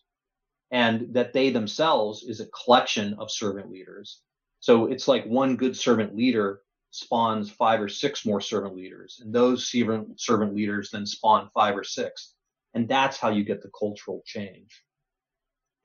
[0.72, 4.22] And that they themselves is a collection of servant leaders.
[4.60, 9.34] So it's like one good servant leader spawns five or six more servant leaders, and
[9.34, 12.34] those servant, leaders then spawn five or six.
[12.74, 14.84] And that's how you get the cultural change.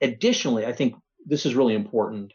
[0.00, 2.32] Additionally, I think this is really important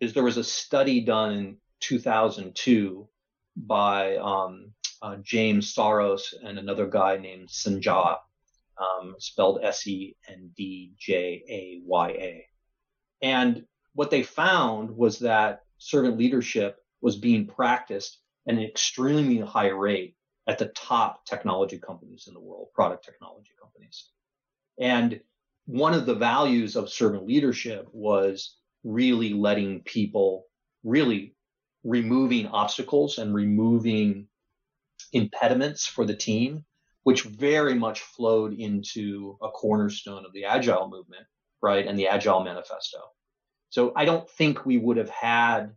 [0.00, 3.08] is there was a study done in 2002
[3.56, 4.72] by um,
[5.02, 8.18] uh, James Sarros and another guy named Sendjaya,
[8.78, 10.16] um, spelled S-E-N-D-J-A-Y-A.
[13.22, 19.68] And what they found was that servant leadership was being practiced at an extremely high
[19.68, 24.08] rate at the top technology companies in the world, product technology companies.
[24.78, 25.20] And
[25.66, 30.46] one of the values of servant leadership was really letting people
[30.82, 31.34] really
[31.84, 34.26] removing obstacles and removing
[35.12, 36.64] impediments for the team,
[37.02, 41.26] which very much flowed into a cornerstone of the agile movement,
[41.62, 41.86] right?
[41.86, 42.98] And the agile manifesto.
[43.70, 45.74] So I don't think we would have had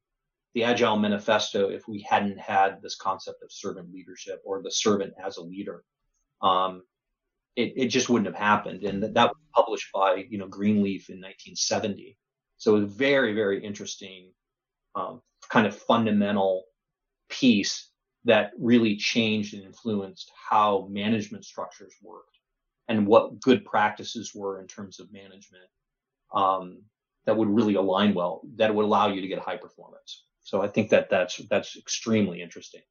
[0.53, 5.13] the agile manifesto if we hadn't had this concept of servant leadership or the servant
[5.23, 5.83] as a leader.
[6.41, 6.83] Um,
[7.55, 8.83] it, it just wouldn't have happened.
[8.83, 12.17] And that, that was published by, you know, Greenleaf in 1970.
[12.57, 14.31] So it was very, very interesting,
[14.95, 16.63] um, kind of fundamental
[17.29, 17.89] piece
[18.25, 22.37] that really changed and influenced how management structures worked
[22.87, 25.69] and what good practices were in terms of management
[26.33, 26.81] um,
[27.25, 30.25] that would really align well, that would allow you to get high performance.
[30.41, 32.81] So I think that that's that's extremely interesting.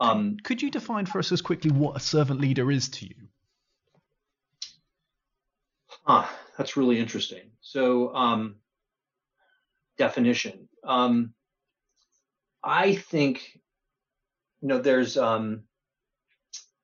[0.00, 3.14] Um, Could you define for us as quickly what a servant leader is to you?
[6.06, 7.50] Ah, that's really interesting.
[7.60, 8.56] So um,
[9.96, 10.68] definition.
[10.84, 11.34] Um,
[12.62, 13.58] I think
[14.64, 15.64] you know there's um,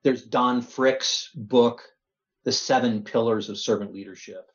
[0.05, 1.81] there's Don Frick's book,
[2.45, 4.51] The Seven Pillars of Servant Leadership,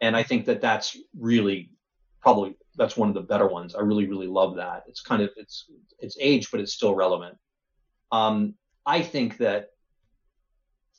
[0.00, 1.72] and I think that that's really
[2.22, 3.74] probably that's one of the better ones.
[3.74, 4.84] I really really love that.
[4.86, 7.36] It's kind of it's it's age, but it's still relevant.
[8.12, 8.54] Um,
[8.86, 9.70] I think that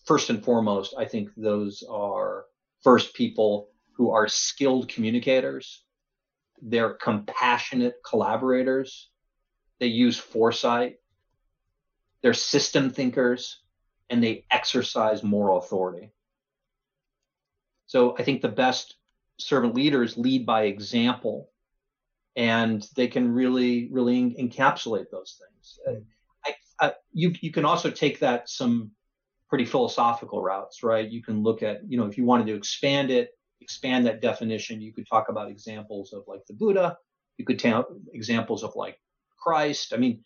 [0.03, 2.43] first and foremost, I think those are
[2.83, 5.85] first people who are skilled communicators.
[6.61, 9.09] They're compassionate collaborators.
[9.79, 10.97] They use foresight.
[12.21, 13.61] They're system thinkers
[14.09, 16.11] and they exercise moral authority.
[17.87, 18.95] So I think the best
[19.37, 21.49] servant leaders lead by example
[22.35, 25.79] and they can really, really encapsulate those things.
[25.87, 26.03] Mm.
[26.45, 28.91] I, I, you, you can also take that some
[29.49, 31.09] pretty philosophical routes, right?
[31.09, 34.81] You can look at, you know, if you wanted to expand it, expand that definition,
[34.81, 36.97] you could talk about examples of like the Buddha.
[37.37, 37.75] You could take
[38.13, 38.97] examples of like
[39.37, 39.93] Christ.
[39.93, 40.23] I mean,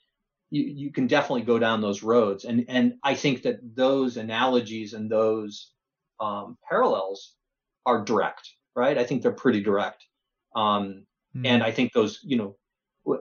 [0.55, 2.45] you, you can definitely go down those roads.
[2.45, 5.71] And, and I think that those analogies and those
[6.21, 7.33] um, parallels
[7.85, 8.97] are direct, right?
[8.97, 10.05] I think they're pretty direct.
[10.55, 11.45] Um, mm.
[11.45, 12.55] And I think those, you know,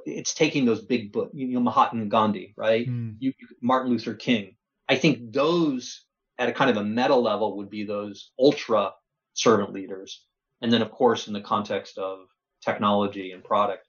[0.06, 2.88] it's taking those big book, you know, Mahatma Gandhi, right?
[2.88, 3.16] Mm.
[3.18, 4.54] You, Martin Luther King.
[4.88, 6.04] I think those
[6.38, 8.92] at a kind of a meta level would be those ultra
[9.34, 10.24] servant leaders.
[10.62, 12.20] And then, of course, in the context of
[12.64, 13.83] technology and product,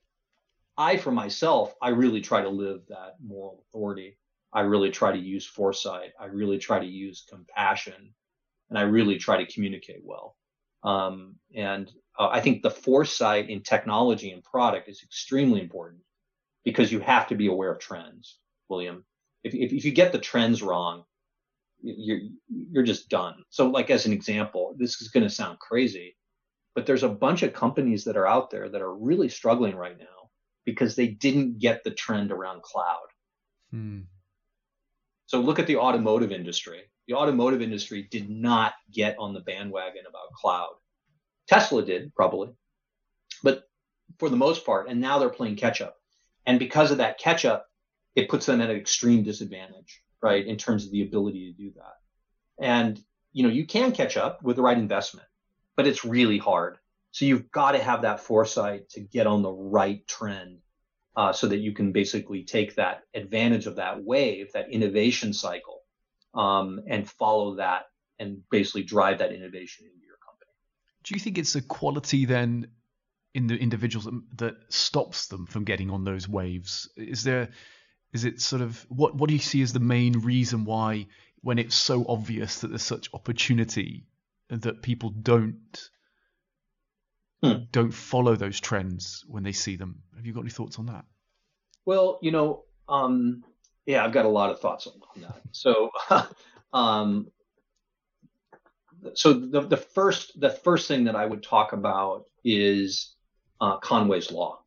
[0.78, 4.18] I, for myself, I really try to live that moral authority.
[4.54, 6.12] I really try to use foresight.
[6.20, 8.14] I really try to use compassion
[8.70, 10.36] and I really try to communicate well.
[10.84, 16.02] Um, and uh, I think the foresight in technology and product is extremely important
[16.64, 19.06] because you have to be aware of trends, William.
[19.44, 21.04] If, if, if you get the trends wrong,
[21.82, 22.22] you're,
[22.72, 23.36] you're just done.
[23.50, 26.16] So like as an example, this is going to sound crazy,
[26.74, 29.98] but there's a bunch of companies that are out there that are really struggling right
[29.98, 30.15] now
[30.66, 33.08] because they didn't get the trend around cloud.
[33.72, 34.02] Hmm.
[35.28, 36.82] So look at the automotive industry.
[37.08, 40.74] The automotive industry did not get on the bandwagon about cloud.
[41.48, 42.50] Tesla did probably,
[43.44, 43.64] but
[44.18, 45.98] for the most part, and now they're playing catch up.
[46.46, 47.68] And because of that catch up,
[48.16, 51.72] it puts them at an extreme disadvantage, right, in terms of the ability to do
[51.76, 52.66] that.
[52.66, 53.00] And
[53.34, 55.28] you know, you can catch up with the right investment,
[55.76, 56.78] but it's really hard.
[57.16, 60.58] So you've got to have that foresight to get on the right trend
[61.16, 65.80] uh, so that you can basically take that advantage of that wave, that innovation cycle,
[66.34, 67.84] um, and follow that
[68.20, 70.52] and basically drive that innovation into your company.
[71.06, 72.68] Do you think it's a quality then
[73.34, 76.90] in the individuals that stops them from getting on those waves?
[76.98, 77.48] Is there,
[78.12, 81.08] is it sort of what what do you see as the main reason why
[81.40, 84.04] when it's so obvious that there's such opportunity
[84.50, 85.90] that people don't
[87.54, 87.64] hmm.
[87.72, 90.02] don't follow those trends when they see them.
[90.16, 91.06] Have you got any thoughts on that?
[91.86, 93.44] Well, you know, um,
[93.86, 95.42] yeah, I've got a lot of thoughts on, that.
[95.52, 95.92] So,
[96.74, 97.28] um,
[99.14, 103.16] so the, the first the first thing that I would talk about is
[103.62, 104.60] uh, Conway's law,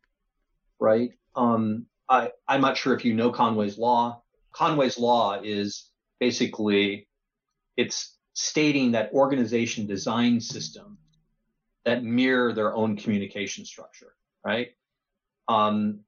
[0.78, 1.11] right?
[1.34, 4.22] Um, I I'm not sure if you know Conway's law.
[4.52, 5.90] Conway's law is
[6.20, 7.09] basically
[7.76, 10.97] it's stating that organization design system
[11.89, 14.12] that mirror their own communication structure,
[14.45, 14.68] right?
[15.49, 16.01] Um,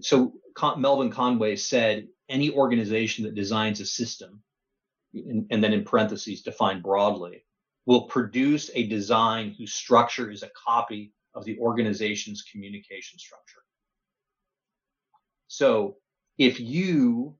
[0.00, 4.42] so Con- Melvin Conway said any organization that designs a system,
[5.14, 7.44] and, and then in parentheses defined broadly,
[7.86, 13.60] will produce a design whose structure is a copy of the organization's communication structure.
[15.46, 15.98] So
[16.36, 17.36] if you,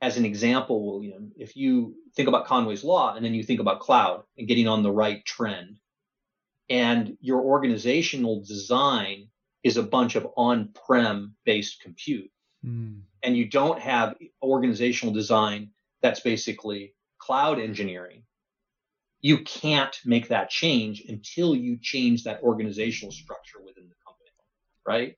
[0.00, 3.80] as an example, William, if you think about Conway's law and then you think about
[3.80, 5.76] cloud and getting on the right trend,
[6.70, 9.28] and your organizational design
[9.62, 12.30] is a bunch of on-prem based compute.
[12.64, 13.00] Mm.
[13.22, 15.70] and you don't have organizational design
[16.02, 18.22] that's basically cloud engineering.
[19.22, 24.30] You can't make that change until you change that organizational structure within the company
[24.86, 25.16] right?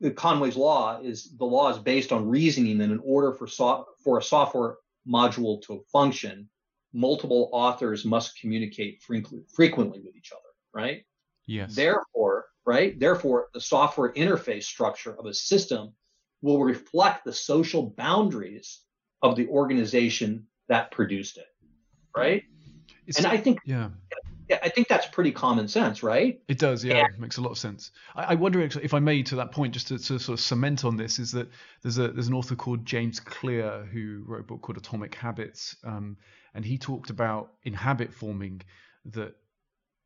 [0.00, 3.86] The conway's law is the law is based on reasoning that in order for so,
[4.02, 4.76] for a software
[5.08, 6.48] module to function
[6.92, 10.43] multiple authors must communicate frequently with each other
[10.74, 11.04] right?
[11.46, 11.74] Yes.
[11.74, 12.98] Therefore right?
[12.98, 15.92] Therefore the software interface structure of a system
[16.40, 18.80] will reflect the social boundaries
[19.22, 21.46] of the organization that produced it
[22.16, 22.44] right?
[23.06, 23.90] It's, and i think yeah.
[24.46, 26.38] Yeah, I think that's pretty common sense, right?
[26.48, 27.92] It does, yeah, makes a lot of sense.
[28.14, 30.84] I, I wonder if I may, to that point, just to, to, sort of cement
[30.84, 31.48] on this, is that
[31.80, 35.76] there's a there's an author called James Clear who wrote a book called Atomic Habits,
[35.82, 36.18] um,
[36.52, 38.60] and he talked about in habit forming
[39.06, 39.34] that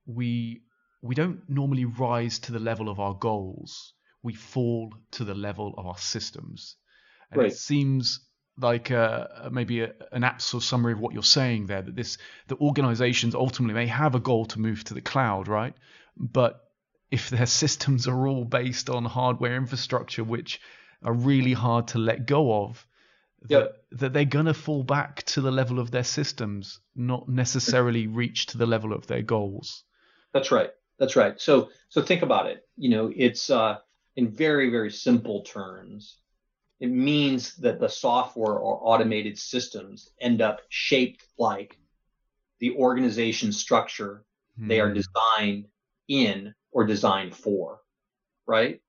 [0.09, 0.63] we
[1.03, 3.93] we don't normally rise to the level of our goals
[4.23, 6.77] we fall to the level of our systems.
[7.31, 7.53] And right.
[7.53, 8.21] it seems
[8.61, 11.95] like uh, maybe a, an apt sort of summary of what you're saying there that
[11.95, 15.75] this the organizations ultimately may have a goal to move to the cloud, right?
[16.17, 16.61] But
[17.11, 20.61] if their systems are all based on hardware infrastructure which
[21.03, 22.85] are really hard to let go of,
[23.49, 23.63] yep.
[23.91, 28.47] that, that they're gonna fall back to the level of their systems, not necessarily reach
[28.47, 29.85] to the level of their goals.
[30.33, 30.71] That's right.
[30.99, 31.41] That's right.
[31.41, 32.67] So so think about it.
[32.77, 33.79] You know, it's uh,
[34.17, 36.19] in very, very simple terms,
[36.81, 41.79] it means that the software or automated systems end up shaped like
[42.61, 44.25] the organization structure
[44.61, 44.69] mm.
[44.69, 45.01] they are hmm.
[45.01, 45.67] designed
[46.09, 47.81] in or designed for,
[48.47, 48.81] right?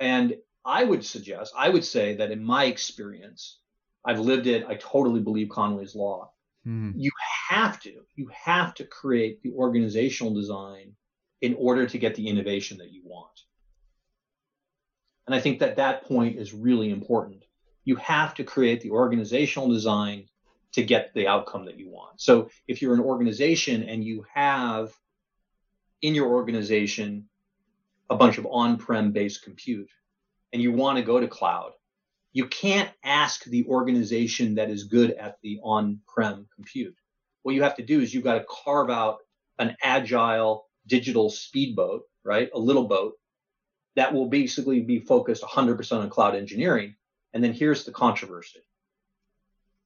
[0.00, 3.58] And I would suggest, I would say that in my experience,
[4.04, 6.32] I've lived it, I totally believe Conway's law.
[6.66, 6.92] Mm.
[6.96, 7.10] You
[7.48, 10.92] have to, you have to create the organizational design
[11.40, 13.40] in order to get the innovation that you want.
[15.26, 17.44] And I think that that point is really important.
[17.84, 20.26] You have to create the organizational design
[20.72, 22.20] to get the outcome that you want.
[22.20, 24.92] So if you're an organization and you have
[26.02, 27.28] in your organization
[28.10, 29.90] a bunch of on-prem based compute
[30.52, 31.72] and you want to go to cloud,
[32.32, 36.96] you can't ask the organization that is good at the on-prem compute.
[37.48, 39.20] What you have to do is you've got to carve out
[39.58, 42.50] an agile digital speedboat, right?
[42.52, 43.14] A little boat
[43.96, 46.94] that will basically be focused 100% on cloud engineering.
[47.32, 48.60] And then here's the controversy.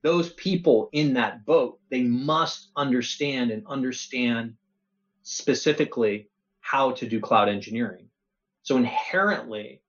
[0.02, 4.54] Those people in that boat, they must understand and understand
[5.22, 8.08] specifically how to do cloud engineering.
[8.64, 9.82] So inherently,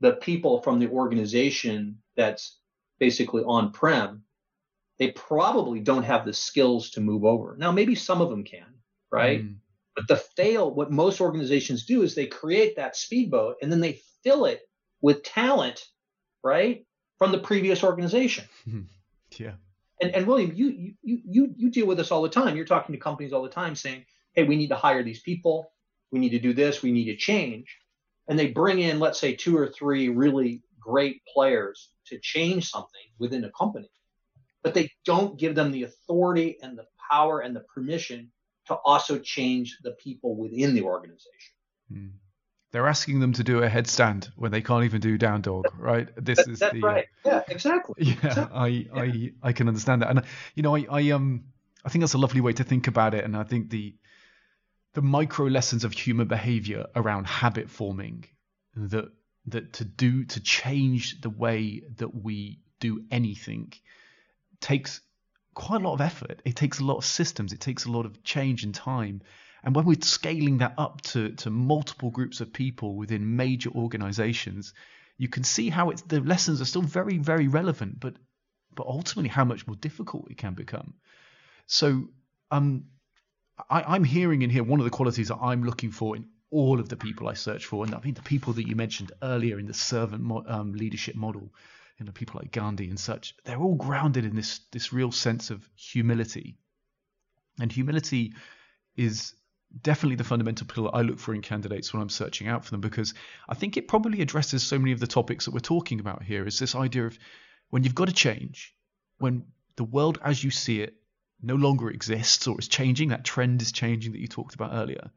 [0.00, 2.56] the people from the organization that's
[2.98, 4.24] basically on prem,
[4.98, 7.56] they probably don't have the skills to move over.
[7.58, 8.66] Now, maybe some of them can,
[9.10, 9.44] right?
[9.44, 9.56] Mm.
[9.94, 14.00] But the fail, what most organizations do is they create that speedboat and then they
[14.22, 14.62] fill it
[15.00, 15.86] with talent,
[16.42, 16.84] right,
[17.18, 18.44] from the previous organization.
[19.36, 19.52] yeah.
[20.00, 22.56] And, and William, you, you you you deal with this all the time.
[22.56, 25.72] You're talking to companies all the time saying, "Hey, we need to hire these people.
[26.12, 26.82] We need to do this.
[26.82, 27.76] We need to change."
[28.28, 33.08] And they bring in, let's say, two or three really great players to change something
[33.18, 33.90] within a company,
[34.62, 38.30] but they don't give them the authority and the power and the permission
[38.66, 41.54] to also change the people within the organization.
[41.92, 42.12] Mm.
[42.70, 46.08] They're asking them to do a headstand when they can't even do down dog, right?
[46.16, 47.06] This that, is that's the right.
[47.24, 47.94] Uh, yeah, exactly.
[47.98, 48.58] Yeah, exactly.
[48.58, 48.88] I, yeah.
[48.94, 50.22] I I can understand that, and
[50.54, 51.44] you know, I, I um
[51.84, 53.94] I think that's a lovely way to think about it, and I think the
[54.92, 58.26] the micro lessons of human behavior around habit forming
[58.76, 59.10] that
[59.46, 63.72] that to do to change the way that we do anything
[64.60, 65.00] takes
[65.54, 66.40] quite a lot of effort.
[66.44, 67.52] It takes a lot of systems.
[67.52, 69.22] It takes a lot of change and time.
[69.64, 74.72] And when we're scaling that up to, to multiple groups of people within major organizations,
[75.16, 78.14] you can see how it's the lessons are still very, very relevant, but
[78.76, 80.94] but ultimately how much more difficult it can become.
[81.66, 82.04] So
[82.52, 82.84] um,
[83.68, 86.78] I, am hearing in here one of the qualities that I'm looking for in all
[86.78, 89.58] of the people I search for, and I mean the people that you mentioned earlier
[89.58, 91.52] in the servant mo- um, leadership model,
[91.98, 95.50] you know, people like Gandhi and such, they're all grounded in this this real sense
[95.50, 96.56] of humility.
[97.60, 98.34] And humility
[98.96, 99.34] is
[99.82, 102.80] definitely the fundamental pillar I look for in candidates when I'm searching out for them
[102.80, 103.14] because
[103.48, 106.46] I think it probably addresses so many of the topics that we're talking about here.
[106.46, 107.18] Is this idea of
[107.70, 108.74] when you've got to change,
[109.18, 109.44] when
[109.74, 110.94] the world as you see it
[111.42, 115.10] no longer exists or is changing, that trend is changing that you talked about earlier.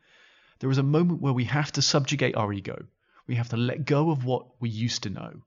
[0.60, 2.86] There is a moment where we have to subjugate our ego.
[3.28, 5.44] We have to let go of what we used to know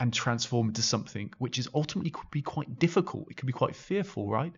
[0.00, 3.30] and transform into something which is ultimately could be quite difficult.
[3.30, 4.54] It could be quite fearful, right?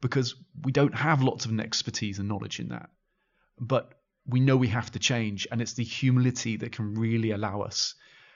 [0.00, 2.90] Because we don't have lots of expertise and knowledge in that.
[3.58, 3.94] But
[4.26, 7.94] we know we have to change, and it's the humility that can really allow us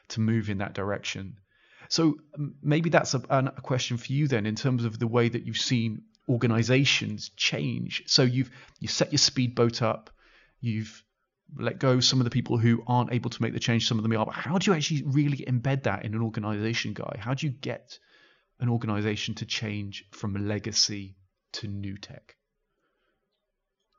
[0.09, 1.39] to move in that direction.
[1.89, 5.29] So um, maybe that's a, a question for you then, in terms of the way
[5.29, 8.05] that you've seen organizations change.
[8.07, 10.11] So you've you set your speedboat up,
[10.61, 11.03] you've
[11.57, 13.87] let go some of the people who aren't able to make the change.
[13.89, 14.27] Some of them are.
[14.27, 17.17] But how do you actually really embed that in an organization, guy?
[17.19, 17.99] How do you get
[18.61, 21.17] an organization to change from legacy
[21.53, 22.37] to new tech?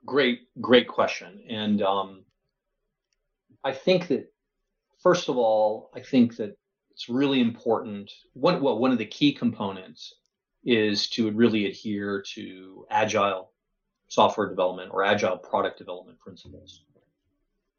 [0.05, 1.43] Great, great question.
[1.49, 2.23] And um,
[3.63, 4.31] I think that
[5.01, 6.57] first of all, I think that
[6.91, 8.11] it's really important.
[8.33, 10.13] One, well, one of the key components
[10.63, 13.51] is to really adhere to agile
[14.07, 16.83] software development or agile product development principles.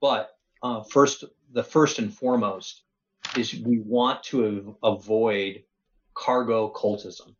[0.00, 0.30] But
[0.62, 2.82] uh, first, the first and foremost
[3.36, 5.62] is we want to avoid
[6.14, 7.34] cargo cultism.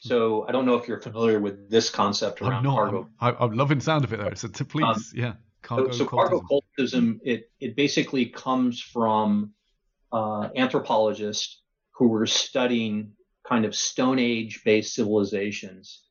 [0.00, 3.08] So I don't know if you're familiar with this concept around I'm cargo.
[3.20, 4.34] I'm, I'm, loving the sound of it though.
[4.34, 5.32] So to please, um, yeah.
[5.62, 9.52] Cargo so, so cargo cultism, it it basically comes from
[10.12, 11.62] uh, anthropologists
[11.92, 13.12] who were studying
[13.44, 16.04] kind of Stone Age based civilizations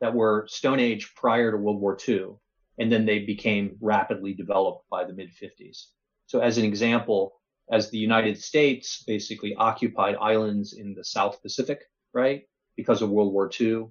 [0.00, 2.36] that were Stone Age prior to World War II,
[2.78, 5.86] and then they became rapidly developed by the mid 50s.
[6.26, 11.80] So, as an example, as the United States basically occupied islands in the South Pacific,
[12.12, 12.44] right,
[12.76, 13.88] because of World War II,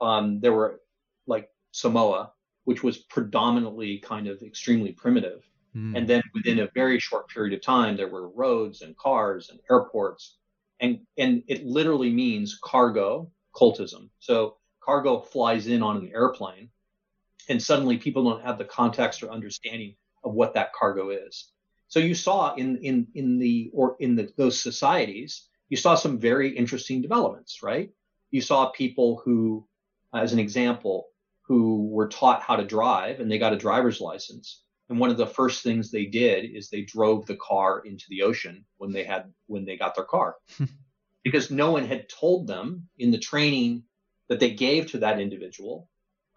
[0.00, 0.80] um, there were
[1.26, 2.32] like Samoa,
[2.64, 5.42] which was predominantly kind of extremely primitive.
[5.74, 5.96] Mm.
[5.96, 9.60] And then within a very short period of time, there were roads and cars and
[9.70, 10.38] airports
[10.80, 14.10] and and it literally means cargo cultism.
[14.20, 16.70] So cargo flies in on an airplane,
[17.48, 19.94] and suddenly people don't have the context or understanding
[20.24, 21.52] of what that cargo is.
[21.88, 26.18] So you saw in in in the or in the, those societies, you saw some
[26.18, 27.90] very interesting developments, right?
[28.30, 29.66] You saw people who,
[30.14, 31.08] as an example,
[31.42, 35.16] who were taught how to drive and they got a driver's license and one of
[35.16, 39.04] the first things they did is they drove the car into the ocean when they
[39.04, 40.36] had when they got their car.
[41.24, 43.82] because no one had told them in the training
[44.28, 45.88] that they gave to that individual.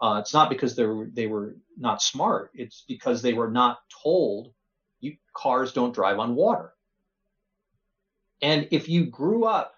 [0.01, 2.51] Uh, it's not because they were they were not smart.
[2.53, 4.53] It's because they were not told
[4.99, 6.73] you, cars don't drive on water.
[8.41, 9.75] And if you grew up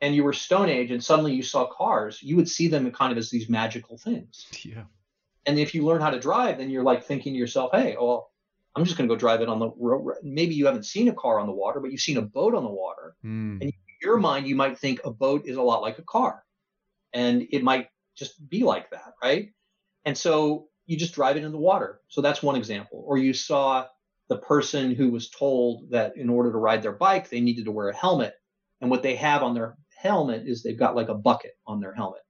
[0.00, 3.12] and you were Stone Age and suddenly you saw cars, you would see them kind
[3.12, 4.46] of as these magical things.
[4.62, 4.84] Yeah.
[5.46, 8.30] And if you learn how to drive, then you're like thinking to yourself, hey, well,
[8.76, 10.14] I'm just going to go drive it on the road.
[10.22, 12.62] Maybe you haven't seen a car on the water, but you've seen a boat on
[12.62, 13.16] the water.
[13.24, 13.60] Mm.
[13.60, 16.44] And in your mind, you might think a boat is a lot like a car.
[17.12, 19.50] And it might just be like that, right?
[20.04, 22.00] And so you just drive it in the water.
[22.08, 23.04] So that's one example.
[23.06, 23.86] Or you saw
[24.28, 27.72] the person who was told that in order to ride their bike, they needed to
[27.72, 28.34] wear a helmet.
[28.80, 31.94] And what they have on their helmet is they've got like a bucket on their
[31.94, 32.22] helmet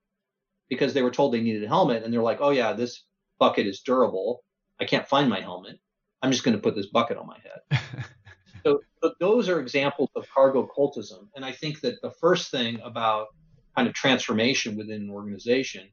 [0.68, 3.04] because they were told they needed a helmet and they're like, oh yeah, this
[3.38, 4.42] bucket is durable.
[4.80, 5.78] I can't find my helmet.
[6.22, 7.80] I'm just going to put this bucket on my head.
[8.64, 11.28] so, so those are examples of cargo cultism.
[11.34, 13.28] And I think that the first thing about
[13.74, 15.88] kind of transformation within an organization,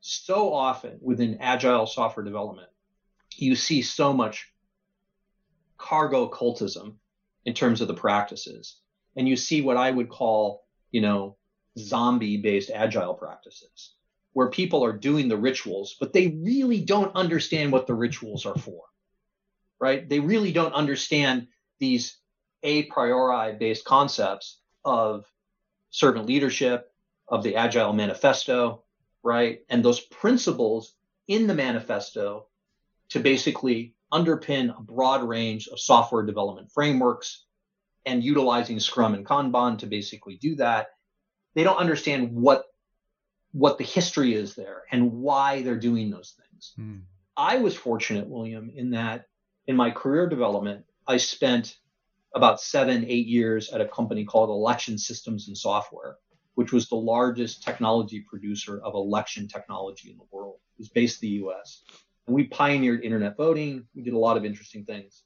[0.00, 2.68] so often within agile software development,
[3.36, 4.52] you see so much
[5.76, 6.94] cargo cultism
[7.44, 8.80] in terms of the practices.
[9.16, 11.36] And you see what I would call, you know,
[11.78, 13.94] zombie based agile practices
[14.32, 18.56] where people are doing the rituals, but they really don't understand what the rituals are
[18.56, 18.82] for,
[19.80, 20.08] right?
[20.08, 21.48] They really don't understand
[21.78, 22.16] these
[22.62, 25.24] a priori based concepts of
[25.90, 26.89] servant leadership,
[27.30, 28.82] of the Agile Manifesto,
[29.22, 29.60] right?
[29.70, 30.94] And those principles
[31.28, 32.46] in the manifesto
[33.10, 37.44] to basically underpin a broad range of software development frameworks
[38.04, 40.88] and utilizing Scrum and Kanban to basically do that.
[41.54, 42.64] They don't understand what
[43.52, 46.72] what the history is there and why they're doing those things.
[46.78, 47.02] Mm.
[47.36, 49.26] I was fortunate, William, in that
[49.66, 51.78] in my career development, I spent
[52.34, 56.16] about seven, eight years at a company called Election Systems and Software,
[56.60, 60.56] which was the largest technology producer of election technology in the world.
[60.76, 61.84] It was based in the US.
[62.26, 63.86] And we pioneered internet voting.
[63.94, 65.22] We did a lot of interesting things.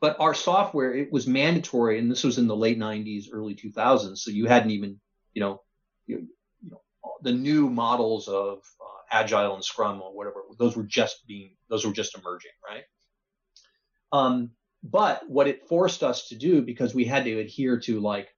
[0.00, 4.18] But our software, it was mandatory, and this was in the late 90s, early 2000s.
[4.18, 5.00] So you hadn't even,
[5.32, 5.60] you know,
[6.06, 6.28] you,
[7.22, 11.84] the new models of uh, agile and scrum or whatever those were just being those
[11.84, 12.84] were just emerging right
[14.12, 14.50] um,
[14.82, 18.33] but what it forced us to do because we had to adhere to like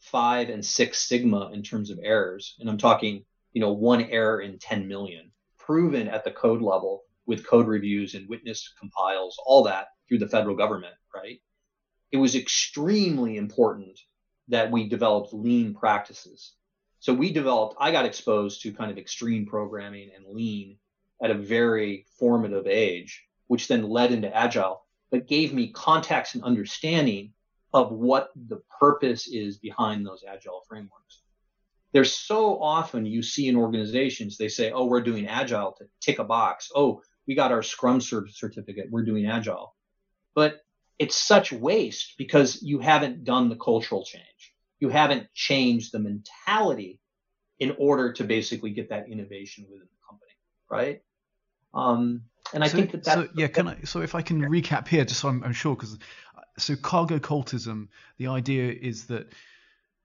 [0.00, 2.56] five and six sigma in terms of errors.
[2.58, 7.02] And i'm talking you know one error in 10 million proven at the code level
[7.26, 11.40] with code reviews and witness compiles all that through the federal government right?
[12.12, 13.98] It was extremely important
[14.48, 16.54] that we developed lean practices.
[16.98, 20.76] So we developed, I got exposed to kind of extreme programming and lean
[21.22, 26.44] at a very formative age which then led into agile, but gave me context and
[26.44, 27.32] understanding
[27.72, 31.22] of what the purpose is behind those agile frameworks.
[31.92, 36.18] There's so often you see in organizations, they say, oh, we're doing agile to tick
[36.18, 36.70] a box.
[36.74, 38.86] Oh, we got our Scrum certificate.
[38.90, 39.74] We're doing agile.
[40.34, 40.60] But
[40.98, 44.54] it's such waste because you haven't done the cultural change.
[44.78, 47.00] You haven't changed the mentality
[47.58, 50.32] in order to basically get that innovation within the company,
[50.70, 51.02] right?
[51.74, 53.14] Um, and I so, think that that.
[53.14, 53.80] So, yeah, can I?
[53.82, 55.98] So if I can recap here, just so I'm, I'm sure, because
[56.58, 57.88] so cargo cultism,
[58.18, 59.28] the idea is that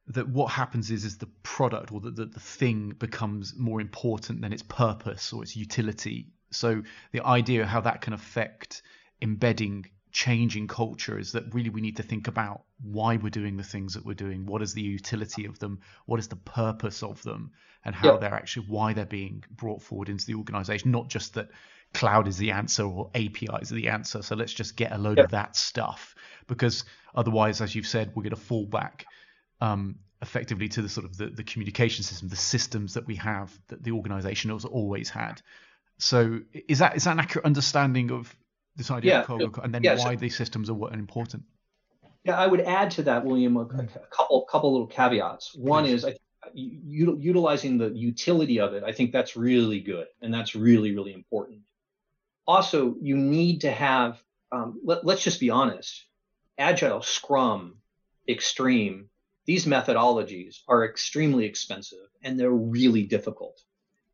[0.07, 4.41] that what happens is is the product or that the, the thing becomes more important
[4.41, 6.27] than its purpose or its utility.
[6.51, 8.83] So the idea of how that can affect
[9.21, 13.63] embedding changing culture is that really we need to think about why we're doing the
[13.63, 17.21] things that we're doing what is the utility of them what is the purpose of
[17.23, 17.51] them
[17.83, 18.21] and how yep.
[18.21, 21.49] they're actually why they're being brought forward into the organization not just that
[21.95, 25.17] cloud is the answer or apis are the answer so let's just get a load
[25.17, 25.25] yep.
[25.25, 26.15] of that stuff
[26.47, 26.85] because
[27.15, 29.05] otherwise as you've said we're going to fall back
[29.61, 33.57] um, effectively to the sort of the, the communication system the systems that we have
[33.67, 35.41] that the organization has always had
[35.97, 38.35] so is that is that an accurate understanding of
[38.75, 41.43] this idea yeah, of cargo, and then yeah, why so, these systems are important.
[42.23, 45.55] Yeah, I would add to that, William, a, a couple couple little caveats.
[45.55, 46.03] One Please.
[46.03, 46.15] is I,
[46.53, 48.83] utilizing the utility of it.
[48.83, 51.61] I think that's really good, and that's really really important.
[52.47, 54.21] Also, you need to have.
[54.51, 56.05] Um, let, let's just be honest.
[56.57, 57.77] Agile, Scrum,
[58.27, 59.09] Extreme.
[59.45, 63.61] These methodologies are extremely expensive and they're really difficult.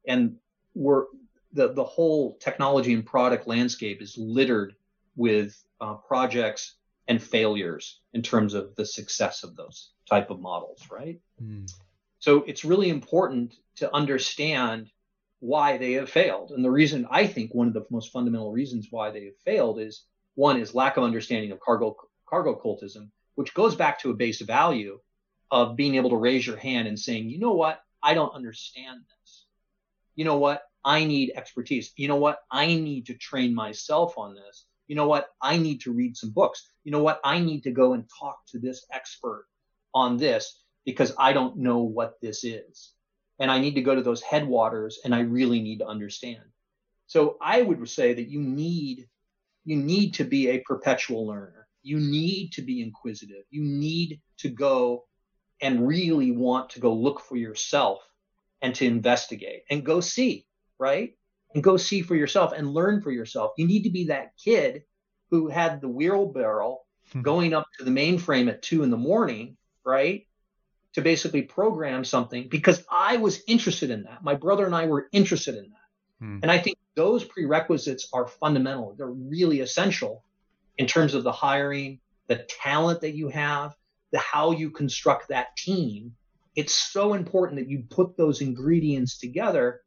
[0.05, 0.35] And
[0.73, 1.05] we're
[1.53, 4.75] the, the whole technology and product landscape is littered
[5.15, 6.75] with uh, projects
[7.07, 11.19] and failures in terms of the success of those type of models, right?
[11.41, 11.71] Mm.
[12.19, 14.89] So it's really important to understand
[15.41, 16.51] why they have failed.
[16.51, 19.79] And the reason I think one of the most fundamental reasons why they have failed
[19.79, 21.97] is one is lack of understanding of cargo
[22.29, 24.99] cargo cultism, which goes back to a base value
[25.49, 29.01] of being able to raise your hand and saying, you know what, I don't understand
[29.01, 29.45] this.
[30.15, 31.91] You know what, I need expertise.
[31.95, 32.39] You know what?
[32.51, 34.65] I need to train myself on this.
[34.87, 35.27] You know what?
[35.41, 36.69] I need to read some books.
[36.83, 37.19] You know what?
[37.23, 39.47] I need to go and talk to this expert
[39.93, 42.93] on this because I don't know what this is.
[43.41, 46.43] And I need to go to those headwaters and I really need to understand.
[47.07, 49.09] So I would say that you need
[49.65, 51.67] you need to be a perpetual learner.
[51.83, 53.43] You need to be inquisitive.
[53.49, 55.05] You need to go
[55.61, 57.99] and really want to go look for yourself
[58.61, 60.45] and to investigate and go see
[60.81, 61.13] right?
[61.53, 63.51] And go see for yourself and learn for yourself.
[63.57, 64.81] You need to be that kid
[65.29, 66.79] who had the wheelbarrow
[67.13, 67.21] hmm.
[67.21, 70.25] going up to the mainframe at two in the morning, right?
[70.95, 74.23] To basically program something because I was interested in that.
[74.23, 76.25] My brother and I were interested in that.
[76.25, 76.39] Hmm.
[76.41, 78.93] And I think those prerequisites are fundamental.
[78.97, 80.25] They're really essential
[80.77, 83.73] in terms of the hiring, the talent that you have,
[84.11, 86.15] the how you construct that team.
[86.55, 89.81] It's so important that you put those ingredients together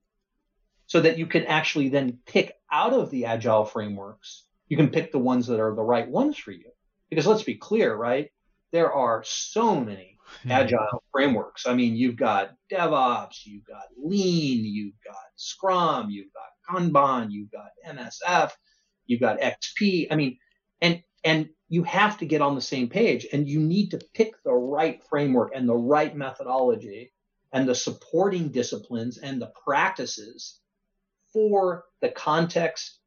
[0.87, 4.45] so that you can actually then pick out of the agile frameworks.
[4.69, 6.71] You can pick the ones that are the right ones for you.
[7.11, 8.31] Because let's be clear, right?
[8.73, 10.51] There are so many hmm.
[10.51, 11.66] agile frameworks.
[11.66, 17.51] I mean, you've got DevOps, you've got Lean, you've got Scrum, you've got Kanban, you've
[17.51, 18.51] got MSF,
[19.07, 20.09] you've got XP.
[20.11, 20.39] I mean,
[20.80, 24.35] and and you have to get on the same page and you need to pick
[24.45, 27.12] the right framework and the right methodology
[27.53, 30.61] and the supporting disciplines and the practices
[31.32, 32.99] for the context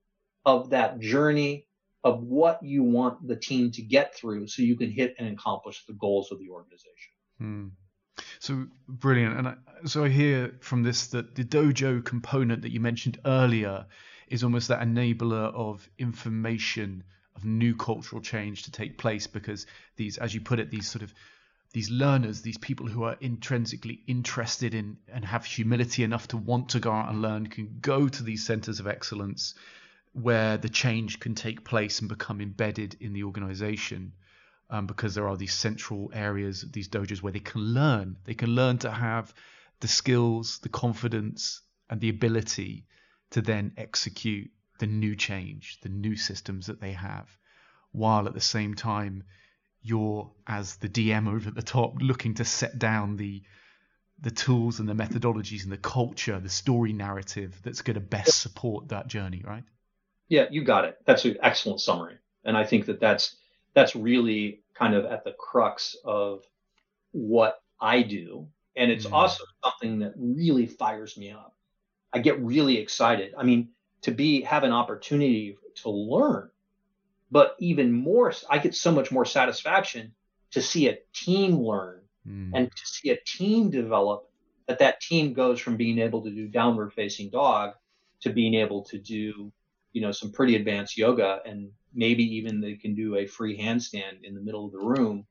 [0.45, 1.67] of that journey
[2.03, 5.86] of what you want the team to get through so you can hit and accomplish
[5.86, 7.13] the goals of the organization.
[7.39, 7.67] Hmm.
[8.39, 9.38] So brilliant.
[9.38, 13.85] And I, so I hear from this that the dojo component that you mentioned earlier
[14.27, 17.03] is almost that enabler of information
[17.35, 19.65] of new cultural change to take place because
[19.95, 21.13] these, as you put it, these sort of
[21.73, 26.69] these learners, these people who are intrinsically interested in and have humility enough to want
[26.69, 29.53] to go out and learn, can go to these centers of excellence
[30.13, 34.13] where the change can take place and become embedded in the organization.
[34.70, 38.18] Um, because there are these central areas, these dojos where they can learn.
[38.26, 39.34] They can learn to have
[39.80, 42.86] the skills, the confidence, and the ability
[43.32, 47.30] to then execute the new change, the new systems that they have,
[47.91, 49.24] while at the same time
[49.82, 53.43] you're as the DM over at the top looking to set down the
[54.20, 58.39] the tools and the methodologies and the culture, the story narrative that's going to best
[58.39, 59.63] support that journey, right?
[60.28, 60.97] Yeah, you got it.
[61.05, 63.36] That's an excellent summary, and I think that that's
[63.78, 66.43] that's really kind of at the crux of
[67.11, 69.11] what I do, and it's mm.
[69.11, 71.53] also something that really fires me up.
[72.11, 73.36] I get really excited.
[73.38, 73.69] I mean,
[74.01, 76.49] to be have an opportunity to learn.
[77.30, 80.11] But even more, I get so much more satisfaction
[80.51, 82.49] to see a team learn mm.
[82.55, 84.28] and to see a team develop
[84.67, 87.73] that that team goes from being able to do downward facing dog
[88.21, 89.51] to being able to do,
[89.93, 94.23] you know, some pretty advanced yoga and maybe even they can do a free handstand
[94.23, 95.25] in the middle of the room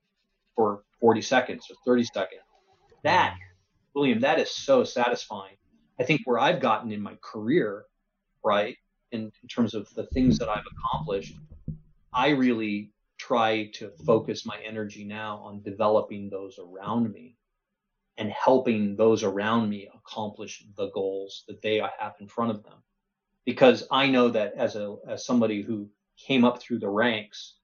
[0.54, 2.42] for 40 seconds or 30 seconds.
[3.04, 3.36] That.
[3.94, 5.57] William, that is so satisfying.
[5.98, 7.84] I think where I've gotten in my career,
[8.44, 8.76] right,
[9.12, 11.34] in, in terms of the things that I've accomplished,
[12.12, 17.36] I really try to focus my energy now on developing those around me
[18.18, 22.82] and helping those around me accomplish the goals that they have in front of them.
[23.44, 27.57] Because I know that as a as somebody who came up through the ranks,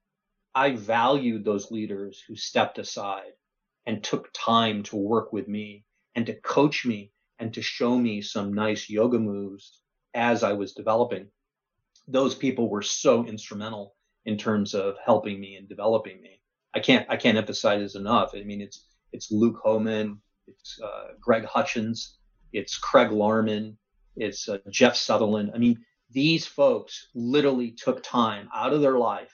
[0.55, 3.33] I valued those leaders who stepped aside
[3.85, 5.85] and took time to work with me
[6.15, 9.79] and to coach me and to show me some nice yoga moves
[10.13, 11.27] as I was developing.
[12.07, 13.95] Those people were so instrumental
[14.25, 16.39] in terms of helping me and developing me.
[16.75, 18.31] I can't I can't emphasize this enough.
[18.35, 22.17] I mean, it's it's Luke Hohmann, it's uh, Greg Hutchins,
[22.51, 23.77] it's Craig Larman,
[24.15, 25.51] it's uh, Jeff Sutherland.
[25.53, 25.83] I mean,
[26.13, 29.33] these folks literally took time out of their life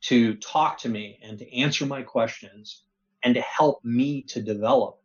[0.00, 2.84] to talk to me and to answer my questions
[3.22, 5.00] and to help me to develop.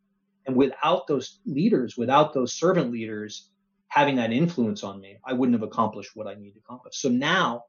[0.46, 3.50] And without those leaders, without those servant leaders
[3.88, 6.98] having that influence on me, I wouldn't have accomplished what I need to accomplish.
[6.98, 7.64] So now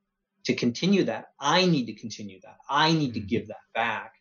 [0.44, 2.56] to continue that, I need to continue that.
[2.68, 3.28] I need to mm-hmm.
[3.28, 4.14] give that back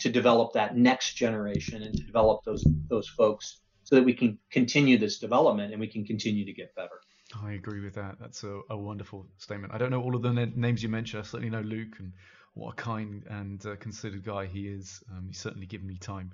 [0.00, 4.38] to develop that next generation and to develop those those folks so that we can
[4.50, 7.00] continue this development and we can continue to get better.
[7.42, 8.16] I agree with that.
[8.20, 9.74] That's a, a wonderful statement.
[9.74, 11.22] I don't know all of the na- names you mentioned.
[11.22, 12.12] I certainly know Luke and
[12.54, 15.02] what a kind and uh, considered guy he is.
[15.10, 16.32] Um, he's certainly given me time,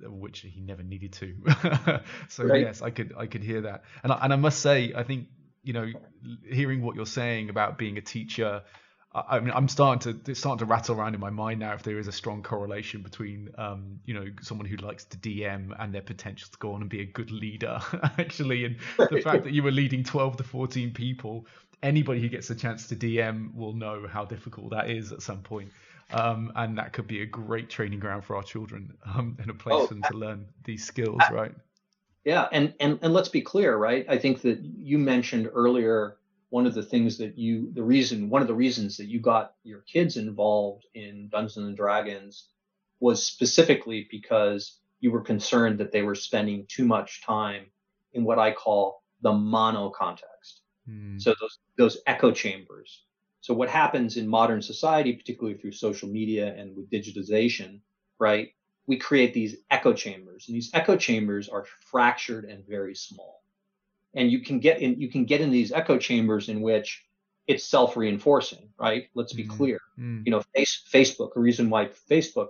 [0.00, 1.34] which he never needed to.
[2.28, 2.60] so right.
[2.60, 5.26] yes, I could I could hear that, and I, and I must say, I think
[5.62, 5.86] you know,
[6.50, 8.62] hearing what you're saying about being a teacher,
[9.28, 11.82] I mean, I'm starting to it's starting to rattle around in my mind now if
[11.82, 15.94] there is a strong correlation between, um, you know, someone who likes to DM and
[15.94, 17.80] their potential to go on and be a good leader,
[18.18, 18.76] actually, and
[19.10, 21.46] the fact that you were leading 12 to 14 people.
[21.80, 25.42] Anybody who gets a chance to DM will know how difficult that is at some
[25.42, 25.70] point.
[26.10, 29.54] Um, and that could be a great training ground for our children um, and a
[29.54, 31.52] place oh, for them to learn these skills, right?
[32.24, 34.04] Yeah, and, and and let's be clear, right?
[34.08, 36.16] I think that you mentioned earlier
[36.50, 39.54] one of the things that you the reason one of the reasons that you got
[39.64, 42.48] your kids involved in Dungeons and Dragons
[43.00, 47.66] was specifically because you were concerned that they were spending too much time
[48.12, 50.62] in what I call the mono context.
[50.88, 51.20] Mm.
[51.20, 53.04] So those those echo chambers.
[53.40, 57.80] So what happens in modern society, particularly through social media and with digitization,
[58.18, 58.48] right?
[58.88, 63.42] we create these echo chambers and these echo chambers are fractured and very small
[64.14, 67.04] and you can get in you can get in these echo chambers in which
[67.46, 69.04] it's self-reinforcing right?
[69.14, 69.80] Let's be mm clear.
[69.98, 70.22] Mm.
[70.24, 72.48] You know face, facebook the reason why facebook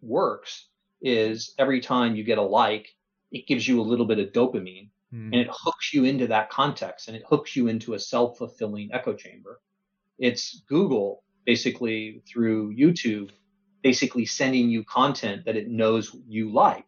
[0.00, 0.68] works
[1.00, 2.88] is every time you get a like
[3.30, 5.26] it gives you a little bit of dopamine mm.
[5.32, 9.14] and it hooks you into that context and it hooks you into a self-fulfilling echo
[9.14, 9.60] chamber.
[10.18, 13.30] It's google basically through youtube
[13.82, 16.86] basically sending you content that it knows you like,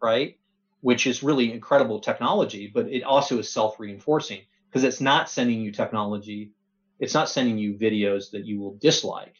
[0.00, 0.38] right?
[0.82, 5.60] Which is really incredible technology, but it also is self reinforcing because it's not sending
[5.60, 6.52] you technology.
[7.00, 9.34] It's not sending you videos that you will dislike.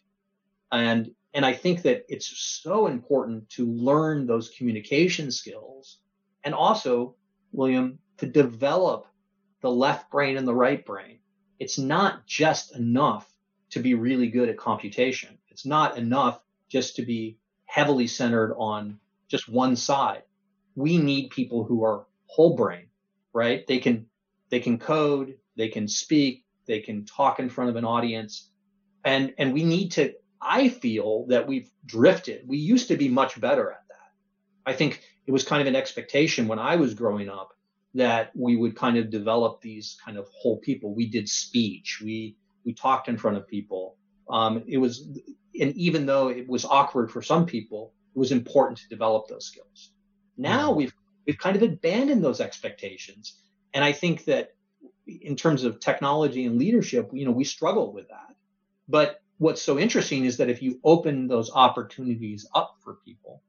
[0.72, 2.26] And, and I think that it's
[2.62, 5.98] so important to learn those communication skills
[6.44, 7.14] and also,
[7.52, 9.06] William, to develop
[9.60, 11.18] the left brain and the right brain.
[11.58, 13.32] It's not just enough
[13.70, 15.38] to be really good at computation.
[15.48, 20.22] It's not enough just to be heavily centered on just one side.
[20.74, 22.86] We need people who are whole brain,
[23.32, 23.66] right?
[23.66, 24.06] They can,
[24.50, 28.50] they can code, they can speak, they can talk in front of an audience.
[29.04, 32.46] And, and we need to, I feel that we've drifted.
[32.46, 34.70] We used to be much better at that.
[34.70, 37.50] I think it was kind of an expectation when I was growing up
[37.94, 40.94] that we would kind of develop these kind of whole people.
[40.94, 42.00] We did speech.
[42.02, 43.96] We, we talked in front of people.
[44.30, 45.06] Um, it was
[45.60, 49.46] and even though it was awkward for some people, it was important to develop those
[49.46, 49.91] skills.
[50.36, 50.78] Now mm-hmm.
[50.78, 50.94] we've
[51.26, 53.38] we've kind of abandoned those expectations,
[53.74, 54.54] and I think that
[55.06, 58.34] in terms of technology and leadership, you know, we struggle with that.
[58.88, 63.42] But what's so interesting is that if you open those opportunities up for people,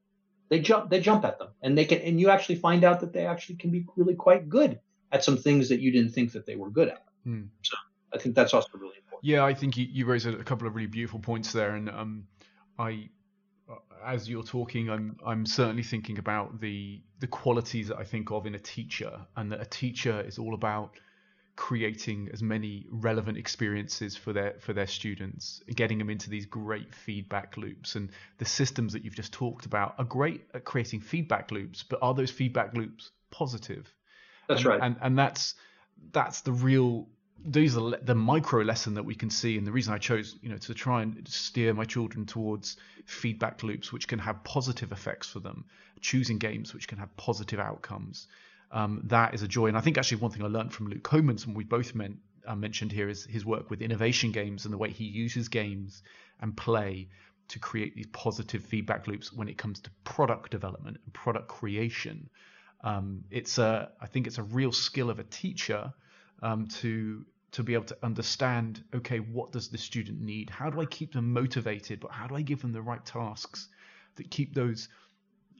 [0.50, 3.14] they jump they jump at them, and they can and you actually find out that
[3.14, 4.80] they actually can be really quite good
[5.12, 7.06] at some things that you didn't think that they were good at.
[7.26, 7.48] Mm.
[7.62, 7.76] So
[8.14, 9.24] I think that's also really important.
[9.24, 12.28] yeah, I think you, you raised a, couple of really beautiful points there, and um,
[12.78, 13.10] I,
[14.06, 18.46] as you're talking, I'm I'm certainly thinking about the the qualities that I think of
[18.46, 20.96] in a teacher, and that a teacher is all about
[21.56, 26.94] creating as many relevant experiences for their for their students getting them into these great
[26.94, 27.96] feedback loops.
[27.96, 32.00] And the systems that you've just talked about are great at creating feedback loops but
[32.02, 33.94] are those feedback loops positive?
[34.48, 34.80] That's and, right.
[34.82, 35.54] and and that's
[36.12, 37.08] that's the real
[37.46, 40.50] these are the micro lesson that we can see and the reason i chose you
[40.50, 45.28] know to try and steer my children towards feedback loops which can have positive effects
[45.28, 45.66] for them
[46.00, 48.28] choosing games which can have positive outcomes
[48.74, 49.68] um, that is a joy.
[49.68, 52.18] And I think actually one thing I learned from Luke Comans, and we both meant,
[52.46, 56.02] uh, mentioned here, is his work with innovation games and the way he uses games
[56.42, 57.08] and play
[57.50, 62.30] to create these positive feedback loops when it comes to product development and product creation.
[62.84, 65.94] Um, it's a, I think it's a real skill of a teacher
[66.42, 67.24] um, to
[67.54, 70.50] to be able to understand, okay, what does the student need?
[70.50, 72.00] How do I keep them motivated?
[72.00, 73.70] But how do I give them the right tasks
[74.16, 74.90] that keep those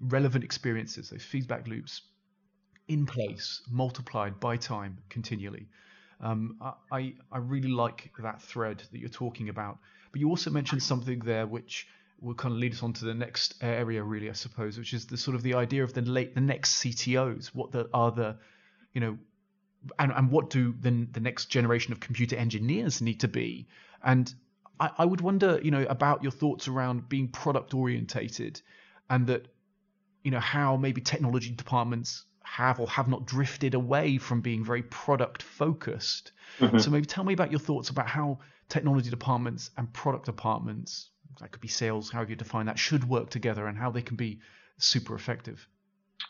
[0.02, 2.02] relevant experiences, those feedback loops
[2.88, 5.68] in place, multiplied by time continually.
[6.20, 6.58] Um,
[6.92, 9.78] I, I really like that thread that you're talking about.
[10.12, 11.88] But you also mentioned something there which
[12.22, 15.08] will kind of lead us on to the next area, really, I suppose, which is
[15.08, 17.48] the sort of the idea of the late the next CTOs.
[17.48, 18.38] What the, are the,
[18.94, 19.18] you know,
[20.00, 23.68] and, and what do the, the next generation of computer engineers need to be?
[24.04, 24.34] And
[24.80, 28.62] I, I would wonder, you know, about your thoughts around being product orientated,
[29.10, 29.48] and that,
[30.24, 34.84] you know, how maybe technology departments have or have not drifted away from being very
[34.84, 36.32] product focused.
[36.60, 36.78] Mm-hmm.
[36.78, 41.10] So maybe tell me about your thoughts about how technology departments and product departments,
[41.40, 44.18] that could be sales, however you define that, should work together and how they can
[44.18, 44.40] be
[44.78, 45.68] super effective.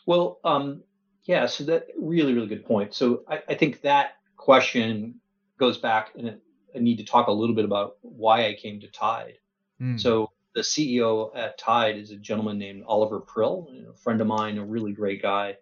[0.06, 0.82] Well, um,
[1.24, 2.94] yeah, so that really, really good point.
[2.94, 5.20] So I, I think that question
[5.58, 6.38] goes back, and
[6.74, 9.38] I need to talk a little bit about why I came to Tide.
[9.80, 10.00] Mm.
[10.00, 14.58] So the CEO at Tide is a gentleman named Oliver Prill, a friend of mine,
[14.58, 15.56] a really great guy.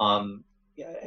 [0.00, 0.44] Um,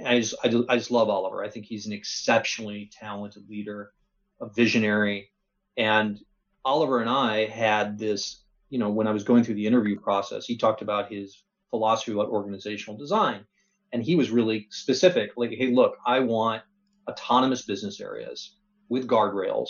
[0.06, 1.44] I just, I, I just love Oliver.
[1.44, 3.94] I think he's an exceptionally talented leader,
[4.42, 5.32] a visionary.
[5.78, 6.20] And
[6.66, 10.46] Oliver and I had this, you know, when I was going through the interview process,
[10.46, 13.46] he talked about his philosophy about organizational design.
[13.94, 16.64] And he was really specific like, hey, look, I want
[17.10, 18.56] autonomous business areas
[18.89, 19.70] with guardrails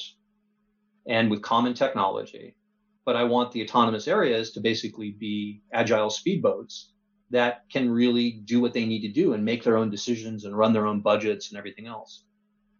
[1.07, 2.55] and with common technology.
[3.03, 6.85] But I want the autonomous areas to basically be agile speedboats
[7.31, 10.55] that can really do what they need to do and make their own decisions and
[10.55, 12.23] run their own budgets and everything else.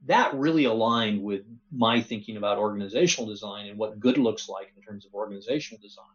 [0.08, 4.84] That really aligned with my thinking about organizational design and what good looks like in
[4.84, 6.06] terms of organizational design.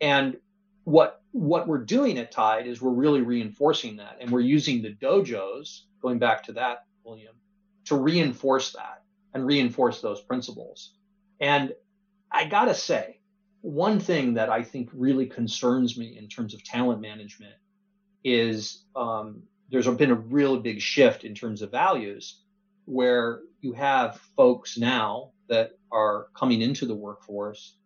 [0.00, 0.36] And
[0.84, 4.94] what what we're doing at Tide is we're really reinforcing that, and we're using the
[4.94, 7.34] dojos, going back to that, William,
[7.86, 10.94] to reinforce that and reinforce those principles.
[11.40, 11.74] And
[12.30, 13.18] I gotta say,
[13.62, 17.54] one thing that I think really concerns me in terms of talent management
[18.22, 22.40] is um, there's been a real big shift in terms of values
[22.84, 27.76] where you have folks now that are coming into the workforce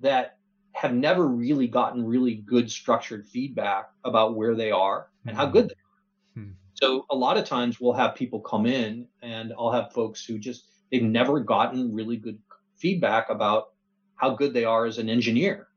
[0.00, 0.38] that
[0.76, 5.40] have never really gotten really good structured feedback about where they are and mm-hmm.
[5.40, 6.42] how good they are.
[6.42, 6.50] Hmm.
[6.74, 10.38] So a lot of times we'll have people come in and I'll have folks who
[10.38, 12.38] just they've never gotten really good
[12.76, 13.68] feedback about
[14.16, 15.68] how good they are as an engineer.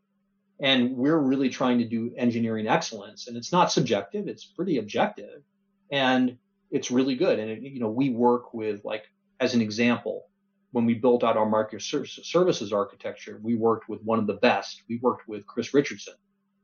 [0.62, 3.28] And we're really trying to do engineering excellence.
[3.28, 5.44] And it's not subjective, it's pretty objective.
[5.92, 6.38] And
[6.72, 7.40] it's really good.
[7.40, 9.06] And, it, you know, we work with, like,
[9.40, 10.26] as an example,
[10.72, 14.84] when we built out our microservices architecture, we worked with one of the best.
[14.88, 16.14] We worked with Chris Richardson.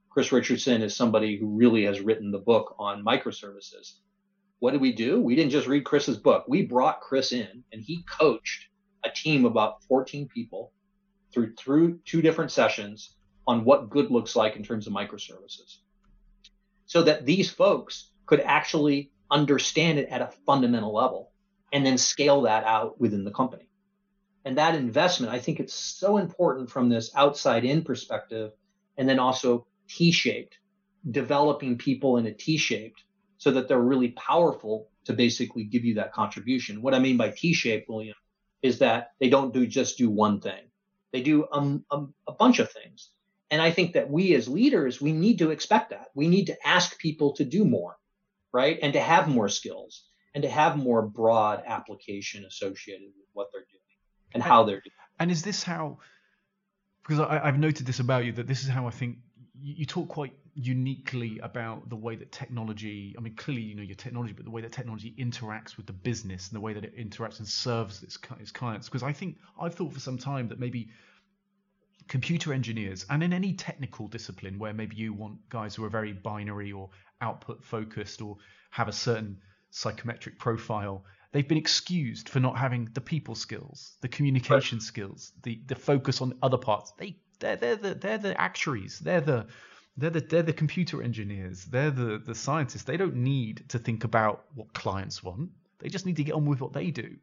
[0.09, 3.95] Chris Richardson is somebody who really has written the book on microservices.
[4.59, 5.19] What did we do?
[5.21, 6.45] We didn't just read Chris's book.
[6.47, 8.67] We brought Chris in and he coached
[9.03, 10.71] a team of about 14 people
[11.33, 13.15] through through two different sessions
[13.47, 15.79] on what good looks like in terms of microservices
[16.85, 21.31] so that these folks could actually understand it at a fundamental level
[21.73, 23.67] and then scale that out within the company
[24.45, 28.51] and that investment i think it's so important from this outside in perspective
[28.97, 30.57] and then also t-shaped
[31.09, 33.03] developing people in a t-shaped
[33.37, 37.29] so that they're really powerful to basically give you that contribution what i mean by
[37.29, 38.15] t-shaped william
[38.61, 40.63] is that they don't do just do one thing
[41.15, 43.09] they do um, um, a bunch of things.
[43.49, 46.07] And I think that we as leaders, we need to expect that.
[46.13, 47.95] We need to ask people to do more,
[48.51, 48.77] right?
[48.81, 53.61] And to have more skills and to have more broad application associated with what they're
[53.61, 53.84] doing
[54.35, 54.91] and how they're doing.
[55.19, 55.97] And is this how,
[57.01, 59.17] because I, have noted this about you, that this is how I think
[59.59, 63.95] you talk quite uniquely about the way that technology i mean clearly you know your
[63.95, 66.97] technology but the way that technology interacts with the business and the way that it
[66.97, 70.57] interacts and serves its, its clients because i think i've thought for some time that
[70.57, 70.87] maybe
[72.07, 76.13] computer engineers and in any technical discipline where maybe you want guys who are very
[76.13, 78.37] binary or output focused or
[78.69, 79.37] have a certain
[79.71, 81.03] psychometric profile
[81.35, 84.83] they've been excused for not having the people skills, the communication right.
[84.83, 86.93] skills, the the focus on other parts.
[86.97, 88.99] They they're, they're the they're the actuaries.
[88.99, 89.47] They're the
[89.97, 91.65] they're the they're the computer engineers.
[91.65, 92.83] They're the the scientists.
[92.83, 95.49] They don't need to think about what clients want.
[95.79, 97.17] They just need to get on with what they do.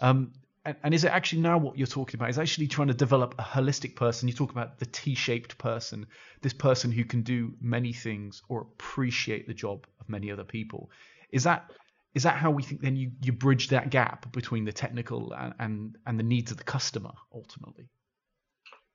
[0.00, 0.32] Um,
[0.64, 2.30] and, and is it actually now what you're talking about?
[2.30, 4.26] Is actually trying to develop a holistic person?
[4.26, 6.06] You talk about the T-shaped person,
[6.42, 10.90] this person who can do many things or appreciate the job of many other people.
[11.30, 11.70] Is that
[12.14, 15.54] is that how we think then you, you bridge that gap between the technical and,
[15.58, 17.88] and, and the needs of the customer ultimately?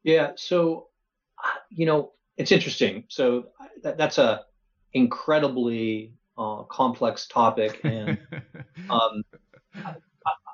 [0.04, 0.32] Yeah.
[0.36, 0.88] So,
[1.70, 3.06] you know, it's interesting.
[3.10, 3.46] So
[3.84, 4.46] that, that's a
[4.94, 8.18] incredibly uh, complex topic, and
[8.90, 9.24] um,
[9.76, 9.96] I,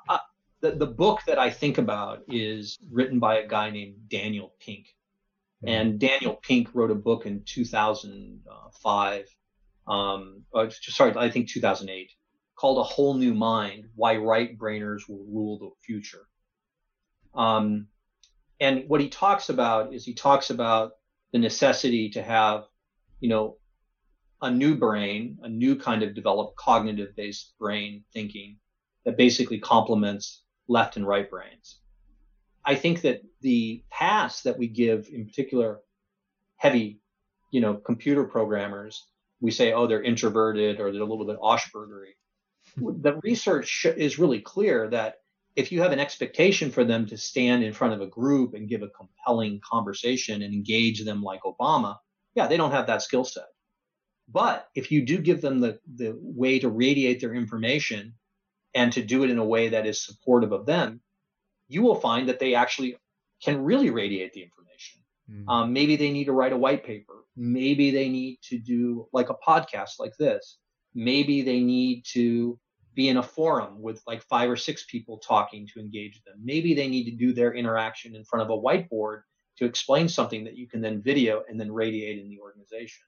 [0.08, 0.18] I,
[0.60, 4.86] the the book that I think about is written by a guy named Daniel Pink,
[5.64, 5.68] mm-hmm.
[5.68, 9.24] and Daniel Pink wrote a book in 2005.
[9.86, 12.12] Um, sorry, I think 2008,
[12.60, 16.26] called A Whole New Mind: Why Right Brainers Will Rule the Future.
[17.34, 17.86] Um,
[18.60, 20.92] and what he talks about is he talks about
[21.32, 22.64] the necessity to have,
[23.20, 23.56] you know,
[24.42, 28.58] a new brain, a new kind of developed cognitive based brain thinking
[29.06, 31.78] that basically complements left and right brains.
[32.62, 35.80] I think that the pass that we give, in particular,
[36.56, 37.00] heavy,
[37.50, 39.06] you know, computer programmers,
[39.40, 42.16] we say, oh, they're introverted or they're a little bit Aspergery.
[42.76, 45.16] The research is really clear that
[45.56, 48.68] if you have an expectation for them to stand in front of a group and
[48.68, 51.96] give a compelling conversation and engage them like Obama,
[52.34, 53.46] yeah, they don't have that skill set.
[54.28, 58.14] But if you do give them the, the way to radiate their information
[58.74, 61.00] and to do it in a way that is supportive of them,
[61.66, 62.96] you will find that they actually
[63.42, 65.00] can really radiate the information.
[65.28, 65.48] Mm.
[65.48, 67.24] Um, maybe they need to write a white paper.
[67.36, 70.58] Maybe they need to do like a podcast like this.
[70.94, 72.58] Maybe they need to
[72.94, 76.34] be in a forum with like five or six people talking to engage them.
[76.42, 79.22] Maybe they need to do their interaction in front of a whiteboard
[79.58, 83.04] to explain something that you can then video and then radiate in the organization.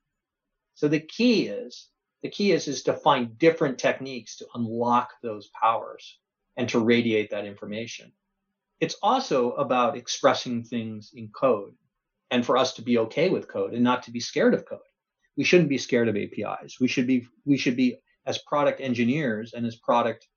[0.74, 1.88] So the key is
[2.22, 6.18] the key is is to find different techniques to unlock those powers
[6.56, 8.12] and to radiate that information.
[8.80, 11.74] It's also about expressing things in code
[12.30, 14.80] and for us to be okay with code and not to be scared of code.
[15.36, 16.78] We shouldn't be scared of APIs.
[16.80, 20.28] We should be we should be as product engineers and as product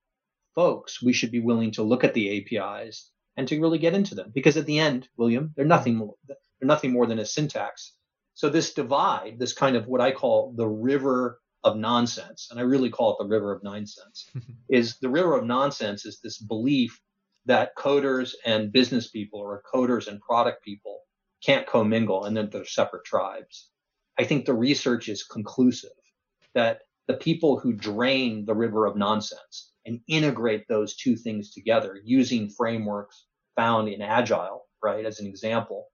[0.55, 4.15] folks, we should be willing to look at the APIs and to really get into
[4.15, 7.93] them because at the end, William, they're nothing more, they're nothing more than a syntax.
[8.33, 12.63] So this divide, this kind of what I call the river of nonsense, and I
[12.63, 14.29] really call it the river of nonsense,
[14.69, 16.99] is the river of nonsense is this belief
[17.45, 21.01] that coders and business people or coders and product people
[21.43, 23.69] can't commingle and that they're separate tribes.
[24.17, 25.91] I think the research is conclusive
[26.53, 31.99] that the people who drain the river of nonsense and integrate those two things together
[32.03, 35.87] using frameworks found in agile right as an example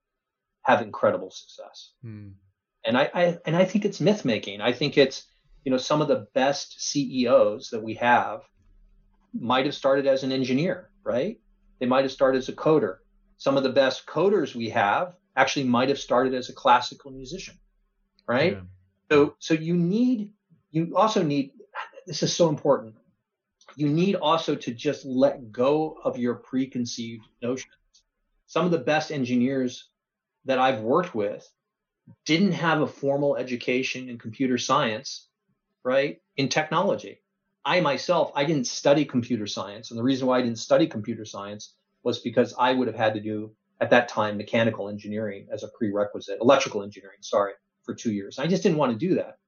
[0.62, 1.92] have incredible success.
[2.02, 2.30] Hmm.
[2.84, 5.26] and I, I and i think it's myth making i think it's
[5.64, 8.42] you know some of the best ceos that we have
[9.34, 11.38] might have started as an engineer right?
[11.80, 12.98] They might have started as a coder.
[13.38, 17.58] Some of the best coders we have actually might have started as a classical musician
[18.26, 18.52] right?
[18.52, 18.60] Yeah.
[19.10, 20.30] so so you need
[20.70, 21.52] you also need
[22.06, 22.94] this is so important.
[23.76, 27.72] You need also to just let go of your preconceived notions.
[28.46, 29.88] Some of the best engineers
[30.44, 31.48] that i've worked with
[32.24, 35.28] didn't have a formal education in computer science
[35.84, 37.20] right in technology.
[37.64, 41.24] I myself i didn't study computer science and the reason why i didn't study computer
[41.24, 45.62] science was because i would have had to do at that time mechanical engineering as
[45.62, 47.52] a prerequisite electrical engineering sorry
[47.84, 49.38] for two years i just didn't want to do that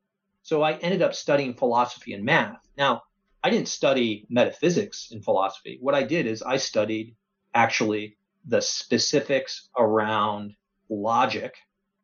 [0.45, 2.61] so I ended up studying philosophy and math.
[2.77, 3.05] Now,
[3.43, 5.79] I didn't study metaphysics in philosophy.
[5.81, 7.17] What I did is I studied
[7.55, 10.55] actually the specifics around
[10.91, 11.55] logic,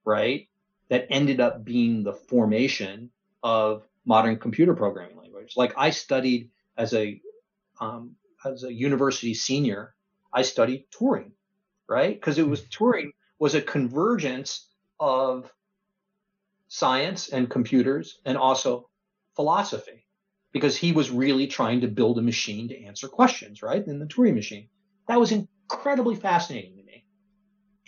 [0.06, 0.48] right?
[0.88, 3.10] That ended up being the formation
[3.42, 5.52] of modern computer programming language.
[5.54, 7.20] Like I studied as a
[7.78, 8.16] um,
[8.46, 9.94] as a university senior,
[10.32, 11.32] I studied Turing,
[11.86, 12.18] right?
[12.18, 14.66] Because it was Turing was a convergence
[14.98, 15.52] of
[16.72, 18.88] science and computers and also
[19.34, 20.06] philosophy
[20.52, 23.84] because he was really trying to build a machine to answer questions, right?
[23.84, 24.68] In the Turing machine.
[25.08, 27.04] That was incredibly fascinating to me.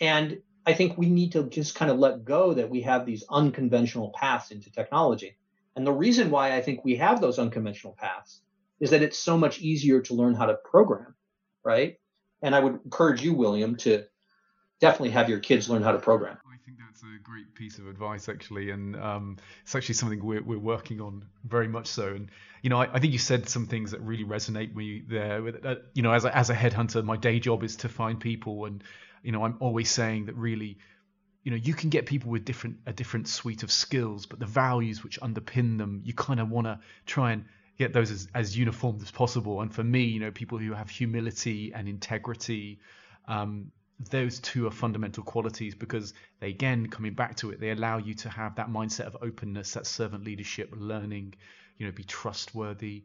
[0.01, 3.23] And I think we need to just kind of let go that we have these
[3.29, 5.37] unconventional paths into technology.
[5.77, 8.41] And the reason why I think we have those unconventional paths
[8.81, 11.15] is that it's so much easier to learn how to program,
[11.63, 11.95] right?
[12.41, 14.03] And I would encourage you, William, to
[14.81, 16.37] definitely have your kids learn how to program.
[16.65, 20.57] Think that's a great piece of advice, actually, and um, it's actually something we're, we're
[20.57, 22.07] working on very much so.
[22.07, 22.29] And
[22.61, 25.41] you know, I, I think you said some things that really resonate with me there.
[25.41, 28.19] With, uh, you know, as a, as a headhunter, my day job is to find
[28.19, 28.83] people, and
[29.23, 30.77] you know, I'm always saying that really,
[31.43, 34.45] you know, you can get people with different a different suite of skills, but the
[34.45, 37.45] values which underpin them, you kind of want to try and
[37.77, 39.61] get those as, as uniform as possible.
[39.61, 42.79] And for me, you know, people who have humility and integrity.
[43.27, 43.71] Um,
[44.09, 48.13] those two are fundamental qualities because they again coming back to it they allow you
[48.13, 51.33] to have that mindset of openness that servant leadership learning
[51.77, 53.03] you know be trustworthy.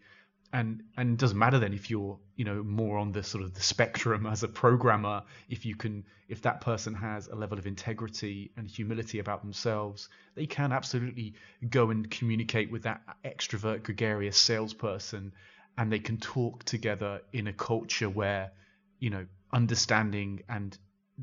[0.51, 3.53] And and it doesn't matter then if you're you know more on the sort of
[3.53, 7.67] the spectrum as a programmer if you can if that person has a level of
[7.67, 11.35] integrity and humility about themselves they can absolutely
[11.69, 15.33] go and communicate with that extrovert gregarious salesperson
[15.77, 18.51] and they can talk together in a culture where
[19.01, 20.79] you know understanding and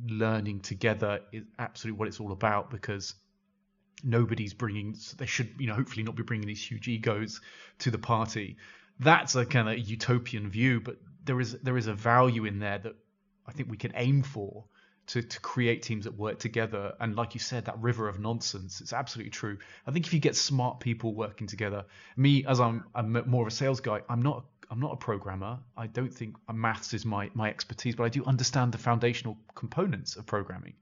[0.07, 3.15] learning together is absolutely what it's all about because
[4.03, 7.41] nobody's bringing they should you know hopefully not be bringing these huge egos
[7.79, 8.57] to the party.
[8.99, 12.77] That's a kind of utopian view but there is there is a value in there
[12.77, 12.95] that
[13.47, 14.65] i think we can aim for
[15.07, 16.93] to, to create teams that work together.
[16.99, 19.57] And like you said that river of nonsense it's absolutely true.
[19.85, 21.85] I think if you get smart people working together
[22.17, 25.59] me as i'm, I'm more of a sales guy i'm not I'm not a programmer.
[25.77, 30.15] I don't think maths is my, my expertise, but I do understand the foundational components
[30.15, 30.73] of programming.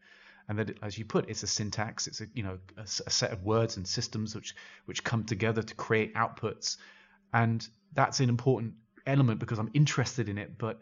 [0.47, 2.07] And that, as you put, it's a syntax.
[2.07, 4.55] It's a you know a, a, set of words and systems which
[4.85, 6.75] which come together to create outputs,
[7.33, 8.73] and that's an important
[9.07, 10.57] element because I'm interested in it.
[10.57, 10.81] But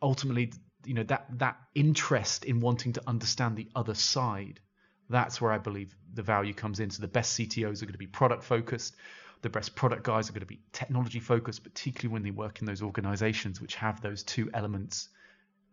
[0.00, 0.52] ultimately,
[0.84, 4.58] you know that that interest in wanting to understand the other side,
[5.08, 6.90] that's where I believe the value comes in.
[6.90, 8.96] So the best CTOs are going to be product focused
[9.42, 12.66] the best product guys are going to be technology focused, particularly when they work in
[12.66, 15.08] those organizations which have those two elements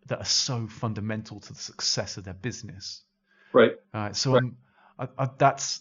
[0.06, 3.02] that are so fundamental to the success of their business.
[3.52, 3.72] Right.
[3.94, 4.42] Uh, so right.
[4.98, 5.80] I, I, that's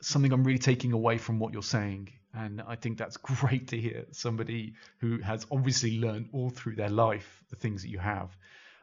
[0.00, 2.10] something I'm really taking away from what you're saying.
[2.32, 6.90] And I think that's great to hear somebody who has obviously learned all through their
[6.90, 8.36] life the things that you have.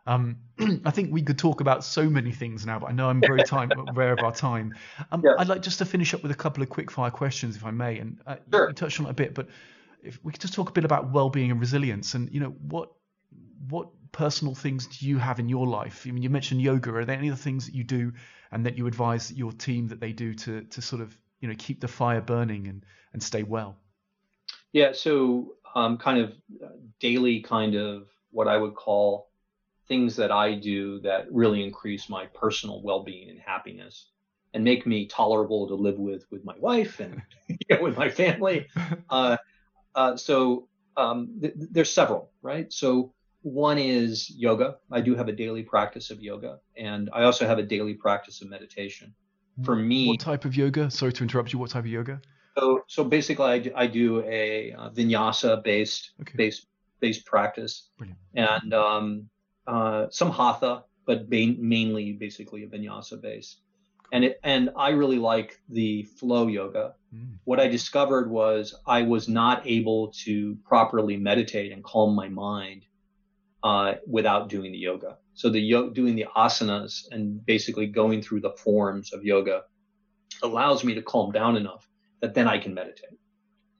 [0.07, 0.37] Um,
[0.85, 3.43] I think we could talk about so many things now, but I know I'm very
[3.43, 4.75] time aware of our time.
[5.11, 5.33] Um, yeah.
[5.37, 7.71] I'd like just to finish up with a couple of quick fire questions, if I
[7.71, 7.99] may.
[7.99, 8.69] And uh, sure.
[8.69, 9.47] you touched on it a bit, but
[10.03, 12.91] if we could just talk a bit about well-being and resilience, and you know what
[13.69, 16.05] what personal things do you have in your life?
[16.07, 16.91] I mean, you mentioned yoga.
[16.91, 18.11] Are there any other things that you do
[18.51, 21.55] and that you advise your team that they do to to sort of you know
[21.57, 23.77] keep the fire burning and and stay well?
[24.73, 26.31] Yeah, so um, kind of
[26.63, 29.30] uh, daily, kind of what I would call
[29.91, 34.07] things that I do that really increase my personal well-being and happiness
[34.53, 38.09] and make me tolerable to live with with my wife and you know, with my
[38.09, 38.67] family.
[39.09, 39.35] Uh,
[39.93, 42.71] uh, so um, th- there's several, right?
[42.71, 44.77] So one is yoga.
[44.89, 48.41] I do have a daily practice of yoga, and I also have a daily practice
[48.41, 49.13] of meditation.
[49.65, 50.89] For me, what type of yoga?
[50.89, 51.59] Sorry to interrupt you.
[51.59, 52.21] What type of yoga?
[52.57, 56.37] So, so basically, I do, I do a, a vinyasa based okay.
[56.37, 56.67] based
[57.01, 58.19] based practice, Brilliant.
[58.35, 59.29] and um,
[59.67, 63.57] uh, some hatha, but main, mainly basically a vinyasa base.
[64.13, 66.95] And it, and I really like the flow yoga.
[67.15, 67.37] Mm.
[67.45, 72.85] What I discovered was I was not able to properly meditate and calm my mind
[73.63, 75.17] uh, without doing the yoga.
[75.33, 79.63] So the yo- doing the asanas and basically going through the forms of yoga
[80.43, 81.87] allows me to calm down enough
[82.21, 83.17] that then I can meditate.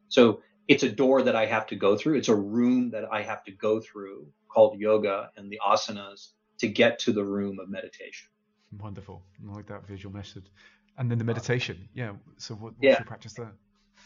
[0.07, 0.41] So
[0.71, 2.15] it's a door that I have to go through.
[2.15, 6.29] It's a room that I have to go through called yoga and the asanas
[6.59, 8.29] to get to the room of meditation.
[8.79, 9.21] Wonderful.
[9.45, 10.47] I like that visual method.
[10.97, 11.89] And then the meditation.
[11.93, 12.13] Yeah.
[12.37, 12.99] So what, what's yeah.
[12.99, 13.51] your practice there?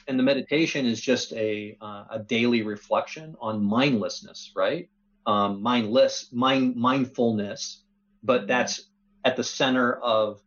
[0.08, 4.90] And the meditation is just a, uh, a daily reflection on mindlessness, right?
[5.28, 7.84] Um, mindless, mind, mindfulness,
[8.24, 8.90] but that's
[9.24, 10.42] at the center of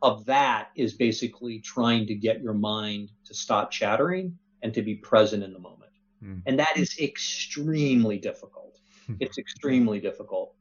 [0.00, 4.94] of that is basically trying to get your mind to stop chattering and to be
[4.94, 5.92] present in the moment.
[6.22, 6.42] Mm.
[6.46, 8.64] And that is extremely difficult.
[9.20, 10.54] It's extremely difficult.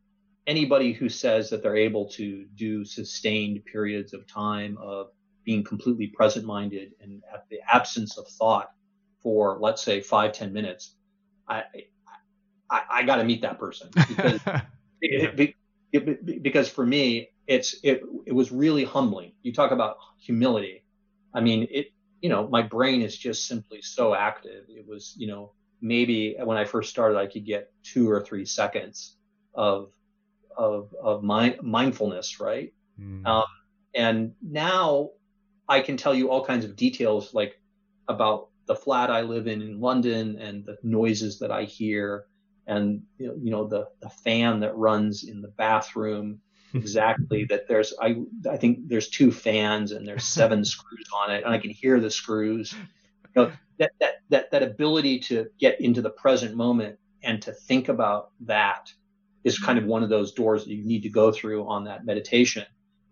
[0.45, 5.07] Anybody who says that they're able to do sustained periods of time of
[5.43, 8.71] being completely present minded and at the absence of thought
[9.21, 10.95] for, let's say, five ten minutes,
[11.45, 11.63] I,
[12.69, 14.39] I, I got to meet that person because,
[15.01, 15.55] it,
[15.91, 19.33] it, because for me, it's, it, it was really humbling.
[19.41, 20.85] You talk about humility.
[21.33, 21.87] I mean, it,
[22.21, 24.65] you know, my brain is just simply so active.
[24.69, 28.45] It was, you know, maybe when I first started, I could get two or three
[28.45, 29.17] seconds
[29.53, 29.91] of
[30.57, 32.73] of of mind, mindfulness, right?
[32.99, 33.25] Mm.
[33.25, 33.45] Um,
[33.93, 35.11] and now
[35.69, 37.59] I can tell you all kinds of details, like
[38.07, 42.25] about the flat I live in in London and the noises that I hear,
[42.65, 46.41] and you know, you know the the fan that runs in the bathroom,
[46.73, 48.15] exactly that there's I
[48.49, 51.99] I think there's two fans and there's seven screws on it and I can hear
[51.99, 52.73] the screws.
[52.73, 57.51] You know, that that that that ability to get into the present moment and to
[57.51, 58.91] think about that
[59.43, 62.05] is kind of one of those doors that you need to go through on that
[62.05, 62.65] meditation.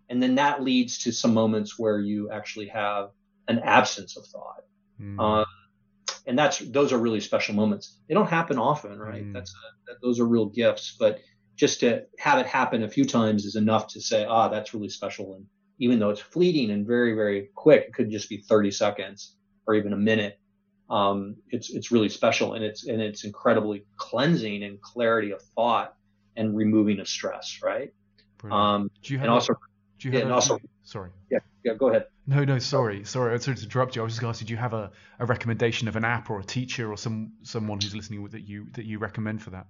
[0.08, 3.10] And then that leads to some moments where you actually have
[3.48, 4.64] an absence of thought.
[5.00, 5.20] Mm.
[5.20, 5.46] Um,
[6.26, 7.98] and that's those are really special moments.
[8.08, 9.24] They don't happen often, right?
[9.24, 9.32] Mm.
[9.32, 11.20] That's a, that, those are real gifts, but
[11.56, 14.88] just to have it happen a few times is enough to say, ah, that's really
[14.88, 15.34] special.
[15.34, 15.46] And
[15.78, 19.74] even though it's fleeting and very, very quick, it could just be 30 seconds or
[19.74, 20.38] even a minute.
[20.88, 25.96] Um, it's it's really special and it's and it's incredibly cleansing and clarity of thought
[26.36, 27.92] and removing of stress, right?
[28.50, 29.54] Um, do you have and also,
[29.98, 31.10] do you have yeah, and also, sorry.
[31.30, 32.06] Yeah, yeah, go ahead.
[32.26, 33.34] No, no, sorry, sorry.
[33.34, 34.02] I sorry to interrupt you.
[34.02, 36.04] I was just going to ask, you, do you have a, a recommendation of an
[36.04, 39.50] app or a teacher or some someone who's listening that you that you recommend for
[39.50, 39.66] that?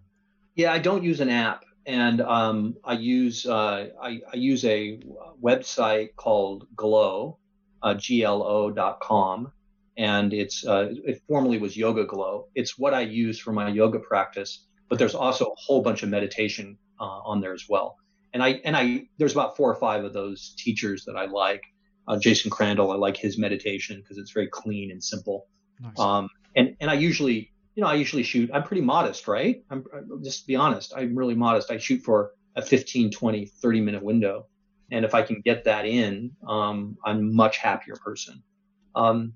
[0.54, 5.00] Yeah, I don't use an app, and um, I use uh, I, I, use a
[5.42, 7.38] website called Glo,
[7.82, 7.94] uh,
[9.00, 9.52] com,
[9.96, 12.48] and it's uh, it formerly was Yoga Glo.
[12.54, 16.08] It's what I use for my yoga practice, but there's also a whole bunch of
[16.08, 17.96] meditation uh, on there as well.
[18.34, 21.62] And I and I there's about four or five of those teachers that I like
[22.08, 22.92] uh, Jason Crandell.
[22.92, 25.46] I like his meditation because it's very clean and simple.
[25.80, 25.98] Nice.
[25.98, 28.50] Um, and and I usually, you know, I usually shoot.
[28.52, 29.62] I'm pretty modest, right?
[29.70, 29.84] I'm
[30.24, 30.92] just to be honest.
[30.96, 31.70] I'm really modest.
[31.70, 34.46] I shoot for a 15, 20, 30 minute window,
[34.90, 38.42] and if I can get that in, um, I'm a much happier person.
[38.96, 39.34] Um,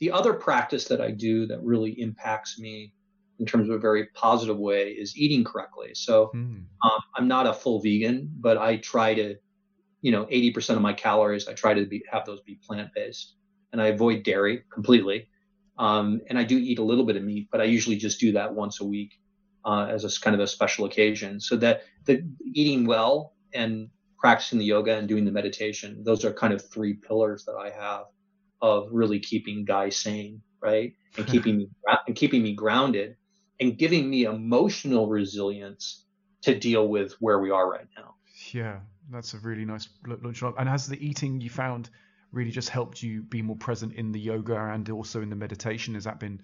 [0.00, 2.92] the other practice that I do that really impacts me
[3.38, 5.94] in terms of a very positive way is eating correctly.
[5.94, 6.64] So mm.
[6.82, 9.36] um, I'm not a full vegan, but I try to
[10.02, 13.36] you know, 80% of my calories, I try to be, have those be plant based
[13.72, 15.28] and I avoid dairy completely.
[15.78, 18.32] Um, and I do eat a little bit of meat, but I usually just do
[18.32, 19.12] that once a week
[19.64, 21.40] uh, as a kind of a special occasion.
[21.40, 23.88] So that the eating well and
[24.18, 27.70] practicing the yoga and doing the meditation, those are kind of three pillars that I
[27.70, 28.04] have
[28.60, 30.92] of really keeping Guy sane, right?
[31.18, 31.68] And keeping me
[32.06, 33.16] and keeping me grounded
[33.60, 36.06] and giving me emotional resilience
[36.40, 38.14] to deal with where we are right now.
[38.52, 38.80] Yeah,
[39.10, 40.42] that's a really nice lunch.
[40.42, 41.90] And has the eating you found
[42.32, 45.94] really just helped you be more present in the yoga and also in the meditation?
[45.94, 46.40] Has that been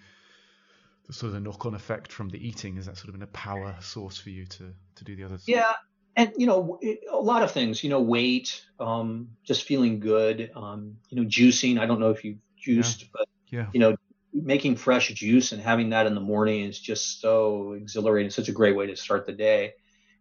[1.06, 2.76] the sort of the knock-on effect from the eating?
[2.76, 5.44] Has that sort of been a power source for you to to do the others?
[5.46, 5.72] Yeah,
[6.16, 7.82] and you know it, a lot of things.
[7.82, 10.50] You know, weight, um, just feeling good.
[10.54, 11.78] Um, you know, juicing.
[11.78, 13.08] I don't know if you've juiced, yeah.
[13.12, 13.66] but yeah.
[13.72, 13.96] you know,
[14.32, 18.30] making fresh juice and having that in the morning is just so exhilarating.
[18.30, 19.74] Such a great way to start the day.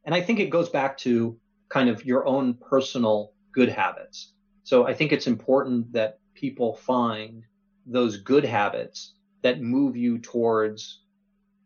[0.06, 1.38] And I think it goes back to
[1.69, 4.31] kind of your own personal good habits.
[4.68, 7.41] So I think it's important that people find
[7.85, 11.03] those good habits that move you towards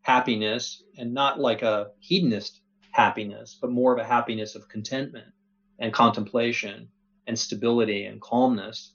[0.04, 2.62] happiness and not like a hedonist
[2.92, 5.34] happiness, but more of a happiness of contentment
[5.80, 6.90] and contemplation
[7.26, 8.94] and stability and calmness.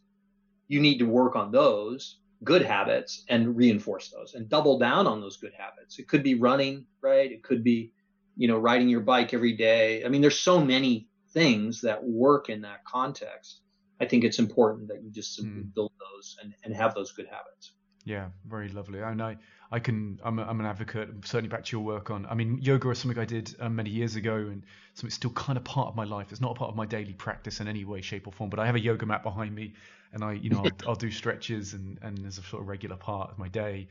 [0.69, 5.21] You need to work on those good habits and reinforce those and double down on
[5.21, 5.99] those good habits.
[5.99, 7.33] It could be running, right?
[7.33, 7.91] It could be
[8.37, 10.05] you know, riding your bike every day.
[10.05, 13.63] I mean, there's so many things that work in that context.
[14.01, 15.73] I think it's important that you just mm.
[15.75, 17.73] build those and, and have those good habits.
[18.05, 19.01] Yeah, very lovely.
[19.01, 19.37] And I,
[19.73, 22.59] I can, I'm, a, I'm an advocate, certainly back to your work on, I mean,
[22.63, 24.63] yoga is something I did um, many years ago and
[24.95, 26.29] something still kind of part of my life.
[26.31, 28.61] It's not a part of my daily practice in any way, shape or form, but
[28.61, 29.75] I have a yoga mat behind me
[30.13, 32.97] and I, you know, I'll, I'll do stretches and, and as a sort of regular
[32.97, 33.89] part of my day.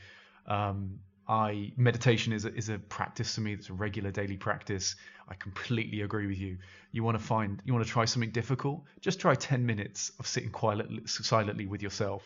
[0.48, 3.53] Um, I meditation is a, is a practice to me.
[3.53, 4.95] It's a regular daily practice.
[5.27, 6.57] I completely agree with you.
[6.91, 8.84] You want to find, you want to try something difficult.
[9.02, 12.23] Just try 10 minutes of sitting quietly, silently with yourself,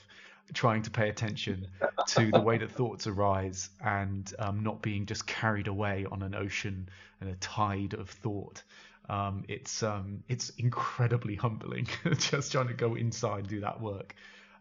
[0.53, 1.67] trying to pay attention
[2.07, 6.35] to the way that thoughts arise and um, not being just carried away on an
[6.35, 6.89] ocean
[7.21, 8.63] and a tide of thought.
[9.07, 14.13] Um, it's um, it's incredibly humbling just trying to go inside and do that work.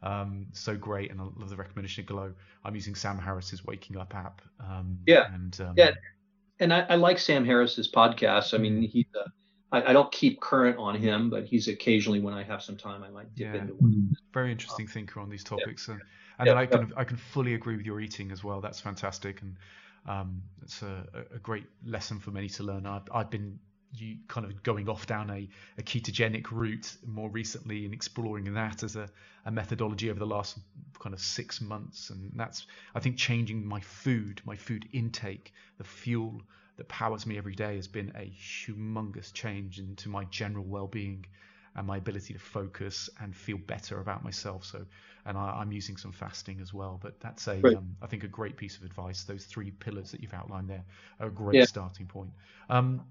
[0.03, 2.33] Um, so great, and I love the recommendation of Glo.
[2.65, 4.43] I'm using Sam Harris's Waking Up app.
[4.61, 5.91] Um, yeah, and um, yeah,
[6.61, 8.55] and I, I, like Sam Harris's podcast.
[8.55, 9.31] I mean, he's a,
[9.73, 13.03] I, I don't keep current on him, but he's occasionally when I have some time,
[13.03, 13.61] I might dip yeah.
[13.61, 14.17] into one.
[14.33, 15.95] Very interesting thinker on these topics, yeah.
[15.95, 16.03] and,
[16.39, 18.61] and yeah, I can I can fully agree with your eating as well.
[18.61, 19.57] That's fantastic, and
[20.07, 21.05] um, it's a,
[21.35, 22.87] a great lesson for many to learn.
[22.87, 23.59] I've, I've been
[23.95, 25.49] you kind of going off down a,
[25.79, 29.09] a ketogenic route more recently and exploring that as a,
[29.47, 30.59] a methodology over the last
[30.99, 32.11] kind of six months.
[32.11, 36.43] And that's, I think, changing my food, my food intake, the fuel
[36.77, 41.25] that powers me every day has been a humongous change into my general well-being
[41.75, 44.65] and my ability to focus and feel better about myself.
[44.65, 44.85] So,
[45.25, 46.99] and I, am using some fasting as well.
[47.03, 49.25] But that's a, um, I think, a great piece of advice.
[49.25, 50.85] Those three pillars that you've outlined there
[51.21, 51.65] are a great yeah.
[51.65, 52.31] starting point.
[52.69, 53.03] Um,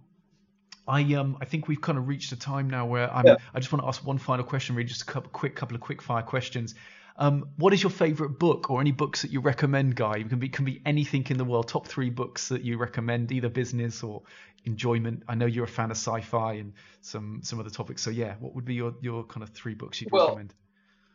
[0.88, 3.26] I um I think we've kind of reached a time now where I'm.
[3.26, 3.36] Yeah.
[3.54, 5.82] I just want to ask one final question, really, just a couple quick couple of
[5.82, 6.76] quick fire questions.
[7.20, 10.18] Um, what is your favorite book or any books that you recommend, Guy?
[10.18, 11.68] It can be can be anything in the world.
[11.68, 14.22] Top three books that you recommend, either business or
[14.66, 15.24] enjoyment.
[15.28, 18.04] I know you're a fan of sci-fi and some some other topics.
[18.04, 20.54] So yeah, what would be your your kind of three books you'd well, recommend?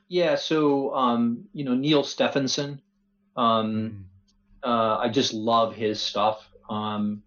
[0.08, 2.82] Yeah, so um, you know Neal Stephenson.
[3.36, 4.06] Um,
[4.64, 4.68] mm.
[4.68, 6.46] uh, I just love his stuff.
[6.68, 7.22] Um,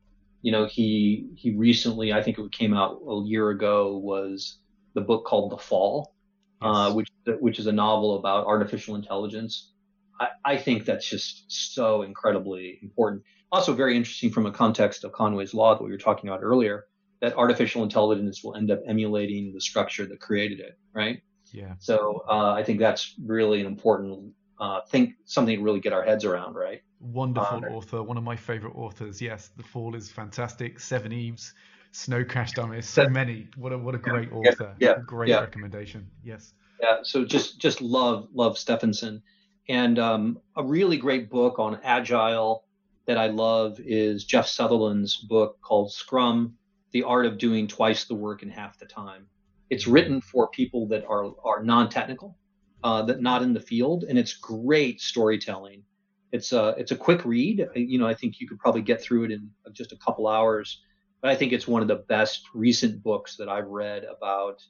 [0.45, 4.59] you know, he he recently, I think it came out a year ago, was
[4.93, 6.15] the book called The Fall
[6.61, 7.09] uh, which
[7.39, 9.73] which is a novel about artificial intelligence.
[10.19, 13.23] I, I think that's just so incredibly important.
[13.51, 16.85] Also, very interesting from a context of Conway's law that we were talking about earlier.
[17.21, 21.21] That artificial intelligence will end up emulating the structure that created it, right?
[21.51, 21.73] Yeah.
[21.79, 26.03] So uh, I think that's really an important uh, think something to really get our
[26.03, 26.81] heads around, right?
[26.99, 29.21] Wonderful uh, author, one of my favorite authors.
[29.21, 30.79] Yes, The Fall is fantastic.
[30.79, 31.51] Seveneves,
[31.91, 33.47] Snow Crash Dummies, so many.
[33.55, 34.75] What a what a great yeah, author.
[34.79, 35.39] Yeah, great yeah.
[35.39, 36.09] recommendation.
[36.23, 36.53] Yes.
[36.81, 36.97] Yeah.
[37.03, 39.21] So just just love love Stephenson,
[39.69, 42.65] and um, a really great book on agile
[43.05, 46.57] that I love is Jeff Sutherland's book called Scrum:
[46.91, 49.27] The Art of Doing Twice the Work in Half the Time.
[49.69, 52.37] It's written for people that are are non-technical,
[52.85, 55.83] uh, that not in the field, and it's great storytelling.
[56.31, 57.67] It's a it's a quick read.
[57.75, 60.81] You know, I think you could probably get through it in just a couple hours
[61.25, 64.61] but I think it's one of the best recent books that I've read about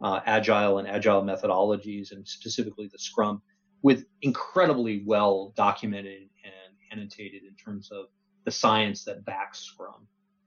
[0.00, 3.42] uh, agile and agile methodologies, and specifically the Scrum,
[3.82, 8.06] with incredibly well documented and annotated in terms of
[8.44, 10.06] the science that backs Scrum.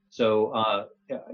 [0.10, 0.86] So, uh,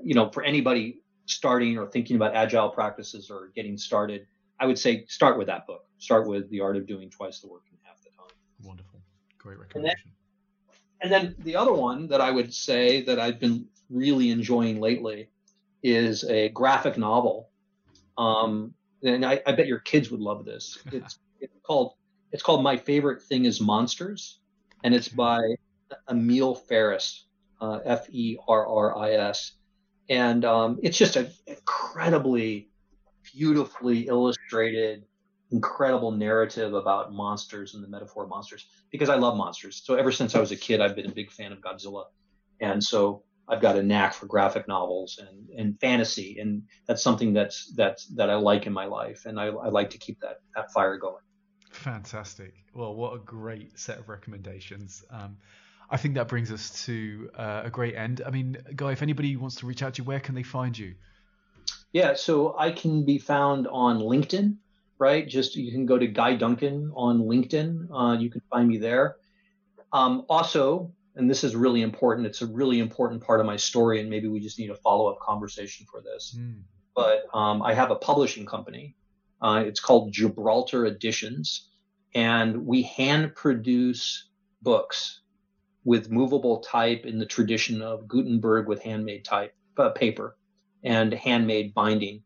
[0.01, 4.25] you know, for anybody starting or thinking about agile practices or getting started,
[4.63, 5.85] I would say start with that book.
[5.97, 8.27] Start with The Art of Doing Twice the Work in Half the Time.
[8.63, 9.01] Wonderful.
[9.37, 10.11] Great recommendation.
[11.01, 14.31] And then, and then the other one that I would say that I've been really
[14.31, 15.27] enjoying lately
[15.83, 17.49] is a graphic novel.
[18.17, 18.73] Um,
[19.03, 20.77] and I, I, bet your kids would love this.
[20.93, 21.95] It's, it's called
[22.31, 24.39] it's called My Favorite Thing Is Monsters,
[24.85, 25.41] and it's by
[26.09, 27.25] Emil Ferris,
[27.59, 29.51] uh, F E R R I S,
[30.07, 32.69] and um, it's just an incredibly
[33.33, 35.05] beautifully illustrated,
[35.51, 38.67] incredible narrative about monsters and the metaphor of monsters.
[38.91, 41.31] Because I love monsters, so ever since I was a kid, I've been a big
[41.31, 42.05] fan of Godzilla,
[42.61, 47.33] and so I've got a knack for graphic novels and, and fantasy, and that's something
[47.33, 50.37] that's that's that I like in my life, and I, I like to keep that
[50.55, 51.23] that fire going.
[51.71, 52.53] Fantastic.
[52.73, 55.03] Well, what a great set of recommendations.
[55.09, 55.37] Um,
[55.89, 58.21] I think that brings us to uh, a great end.
[58.25, 60.77] I mean, Guy, if anybody wants to reach out to you, where can they find
[60.77, 60.95] you?
[61.93, 64.57] Yeah, so I can be found on LinkedIn,
[64.97, 65.27] right?
[65.27, 67.87] Just you can go to Guy Duncan on LinkedIn.
[67.93, 69.17] Uh, you can find me there.
[69.93, 72.25] Um, also, and this is really important.
[72.25, 75.07] It's a really important part of my story, and maybe we just need a follow
[75.07, 76.35] up conversation for this.
[76.37, 76.61] Mm.
[76.95, 78.95] But um, I have a publishing company.
[79.39, 81.69] Uh, it's called Gibraltar Editions,
[82.15, 84.29] and we hand produce
[84.63, 85.21] books
[85.83, 90.37] with movable type in the tradition of Gutenberg with handmade type uh, paper
[90.83, 92.23] and handmade binding.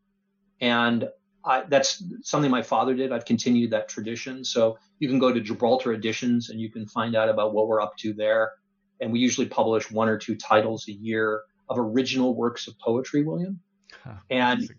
[0.61, 1.09] And
[1.45, 3.11] I, that's something my father did.
[3.11, 4.43] I've continued that tradition.
[4.43, 7.81] So you can go to Gibraltar Editions and you can find out about what we're
[7.81, 8.51] up to there
[8.99, 13.23] and we usually publish one or two titles a year of original works of poetry,
[13.23, 13.59] William.
[14.03, 14.69] Huh, and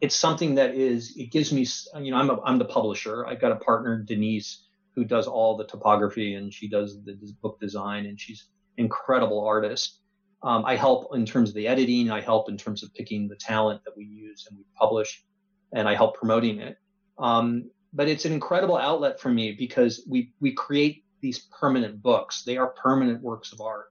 [0.00, 1.66] it's something that is it gives me
[2.02, 3.26] you know I'm a, I'm the publisher.
[3.26, 7.60] I've got a partner Denise who does all the typography and she does the book
[7.60, 8.46] design and she's
[8.78, 10.00] an incredible artist.
[10.42, 12.10] Um, I help in terms of the editing.
[12.10, 15.24] I help in terms of picking the talent that we use and we publish,
[15.72, 16.76] and I help promoting it.
[17.18, 22.42] Um, but it's an incredible outlet for me because we we create these permanent books.
[22.44, 23.86] They are permanent works of art.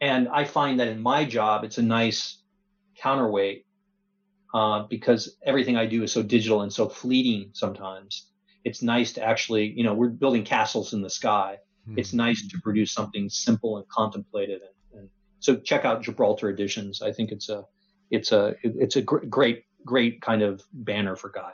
[0.00, 2.42] And I find that in my job, it's a nice
[3.00, 3.66] counterweight
[4.54, 8.28] uh, because everything I do is so digital and so fleeting sometimes.
[8.64, 11.58] It's nice to actually, you know, we're building castles in the sky.
[11.88, 11.98] Mm-hmm.
[11.98, 14.60] It's nice to produce something simple and contemplative.
[14.60, 14.77] And, and,
[15.40, 17.02] so check out Gibraltar Editions.
[17.02, 17.64] I think it's a,
[18.10, 21.52] it's a, it's a gr- great, great kind of banner for Guy.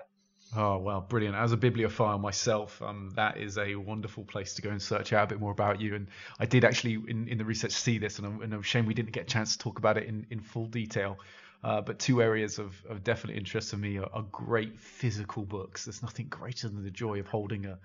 [0.57, 1.35] Oh well, brilliant!
[1.35, 5.25] As a bibliophile myself, um, that is a wonderful place to go and search out
[5.25, 5.97] a bit more about you.
[5.97, 6.07] And
[6.39, 8.95] I did actually, in, in the research, see this, and I'm, and I'm shame we
[8.95, 11.19] didn't get a chance to talk about it in, in full detail.
[11.65, 15.87] Uh, but two areas of, of definite interest for me are, are, great physical books.
[15.87, 17.79] There's nothing greater than the joy of holding a,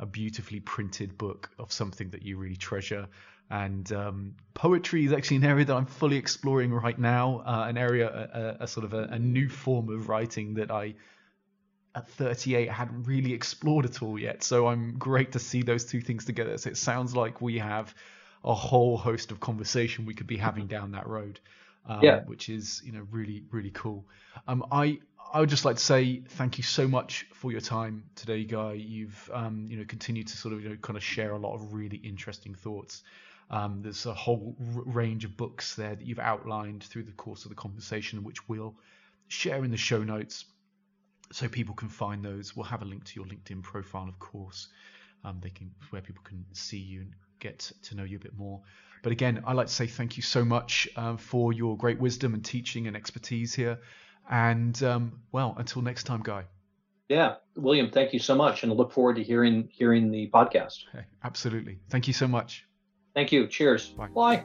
[0.00, 3.06] a beautifully printed book of something that you really treasure.
[3.50, 7.76] And um, poetry is actually an area that I'm fully exploring right now, uh, an
[7.76, 8.08] area,
[8.60, 10.94] a, a, sort of a, a new form of writing that I
[11.94, 14.42] at 38 hadn't really explored at all yet.
[14.44, 16.56] So I'm great to see those two things together.
[16.58, 17.94] So it sounds like we have
[18.44, 21.40] a whole host of conversation we could be having down that road.
[21.86, 22.20] um, Yeah.
[22.26, 24.06] which is you know really really cool.
[24.46, 25.00] Um, I
[25.32, 28.74] I would just like to say thank you so much for your time today, Guy.
[28.74, 31.54] You've um, you know continued to sort of you know kind of share a lot
[31.54, 33.02] of really interesting thoughts.
[33.50, 37.44] Um, there's a whole r- range of books there that you've outlined through the course
[37.44, 38.76] of the conversation, which we'll
[39.28, 40.44] share in the show notes
[41.32, 42.54] so people can find those.
[42.54, 44.68] We'll have a link to your LinkedIn profile, of course.
[45.24, 48.36] Um, they can where people can see you and get to know you a bit
[48.36, 48.60] more.
[49.02, 52.34] But again, I'd like to say thank you so much um, for your great wisdom
[52.34, 53.78] and teaching and expertise here.
[54.30, 56.44] And um, well, until next time, Guy.
[57.08, 60.84] Yeah, William, thank you so much, and I look forward to hearing hearing the podcast.
[60.94, 61.80] Okay, absolutely.
[61.88, 62.64] Thank you so much.
[63.14, 63.46] Thank you.
[63.46, 63.88] Cheers.
[63.88, 64.08] Bye.
[64.08, 64.44] Bye.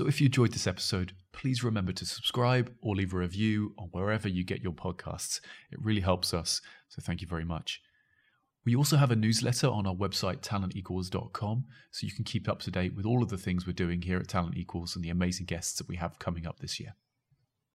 [0.00, 3.88] So if you enjoyed this episode, please remember to subscribe or leave a review on
[3.88, 5.42] wherever you get your podcasts.
[5.70, 6.62] It really helps us.
[6.88, 7.82] So thank you very much.
[8.64, 12.70] We also have a newsletter on our website, talentequals.com, so you can keep up to
[12.70, 15.44] date with all of the things we're doing here at Talent Equals and the amazing
[15.44, 16.94] guests that we have coming up this year.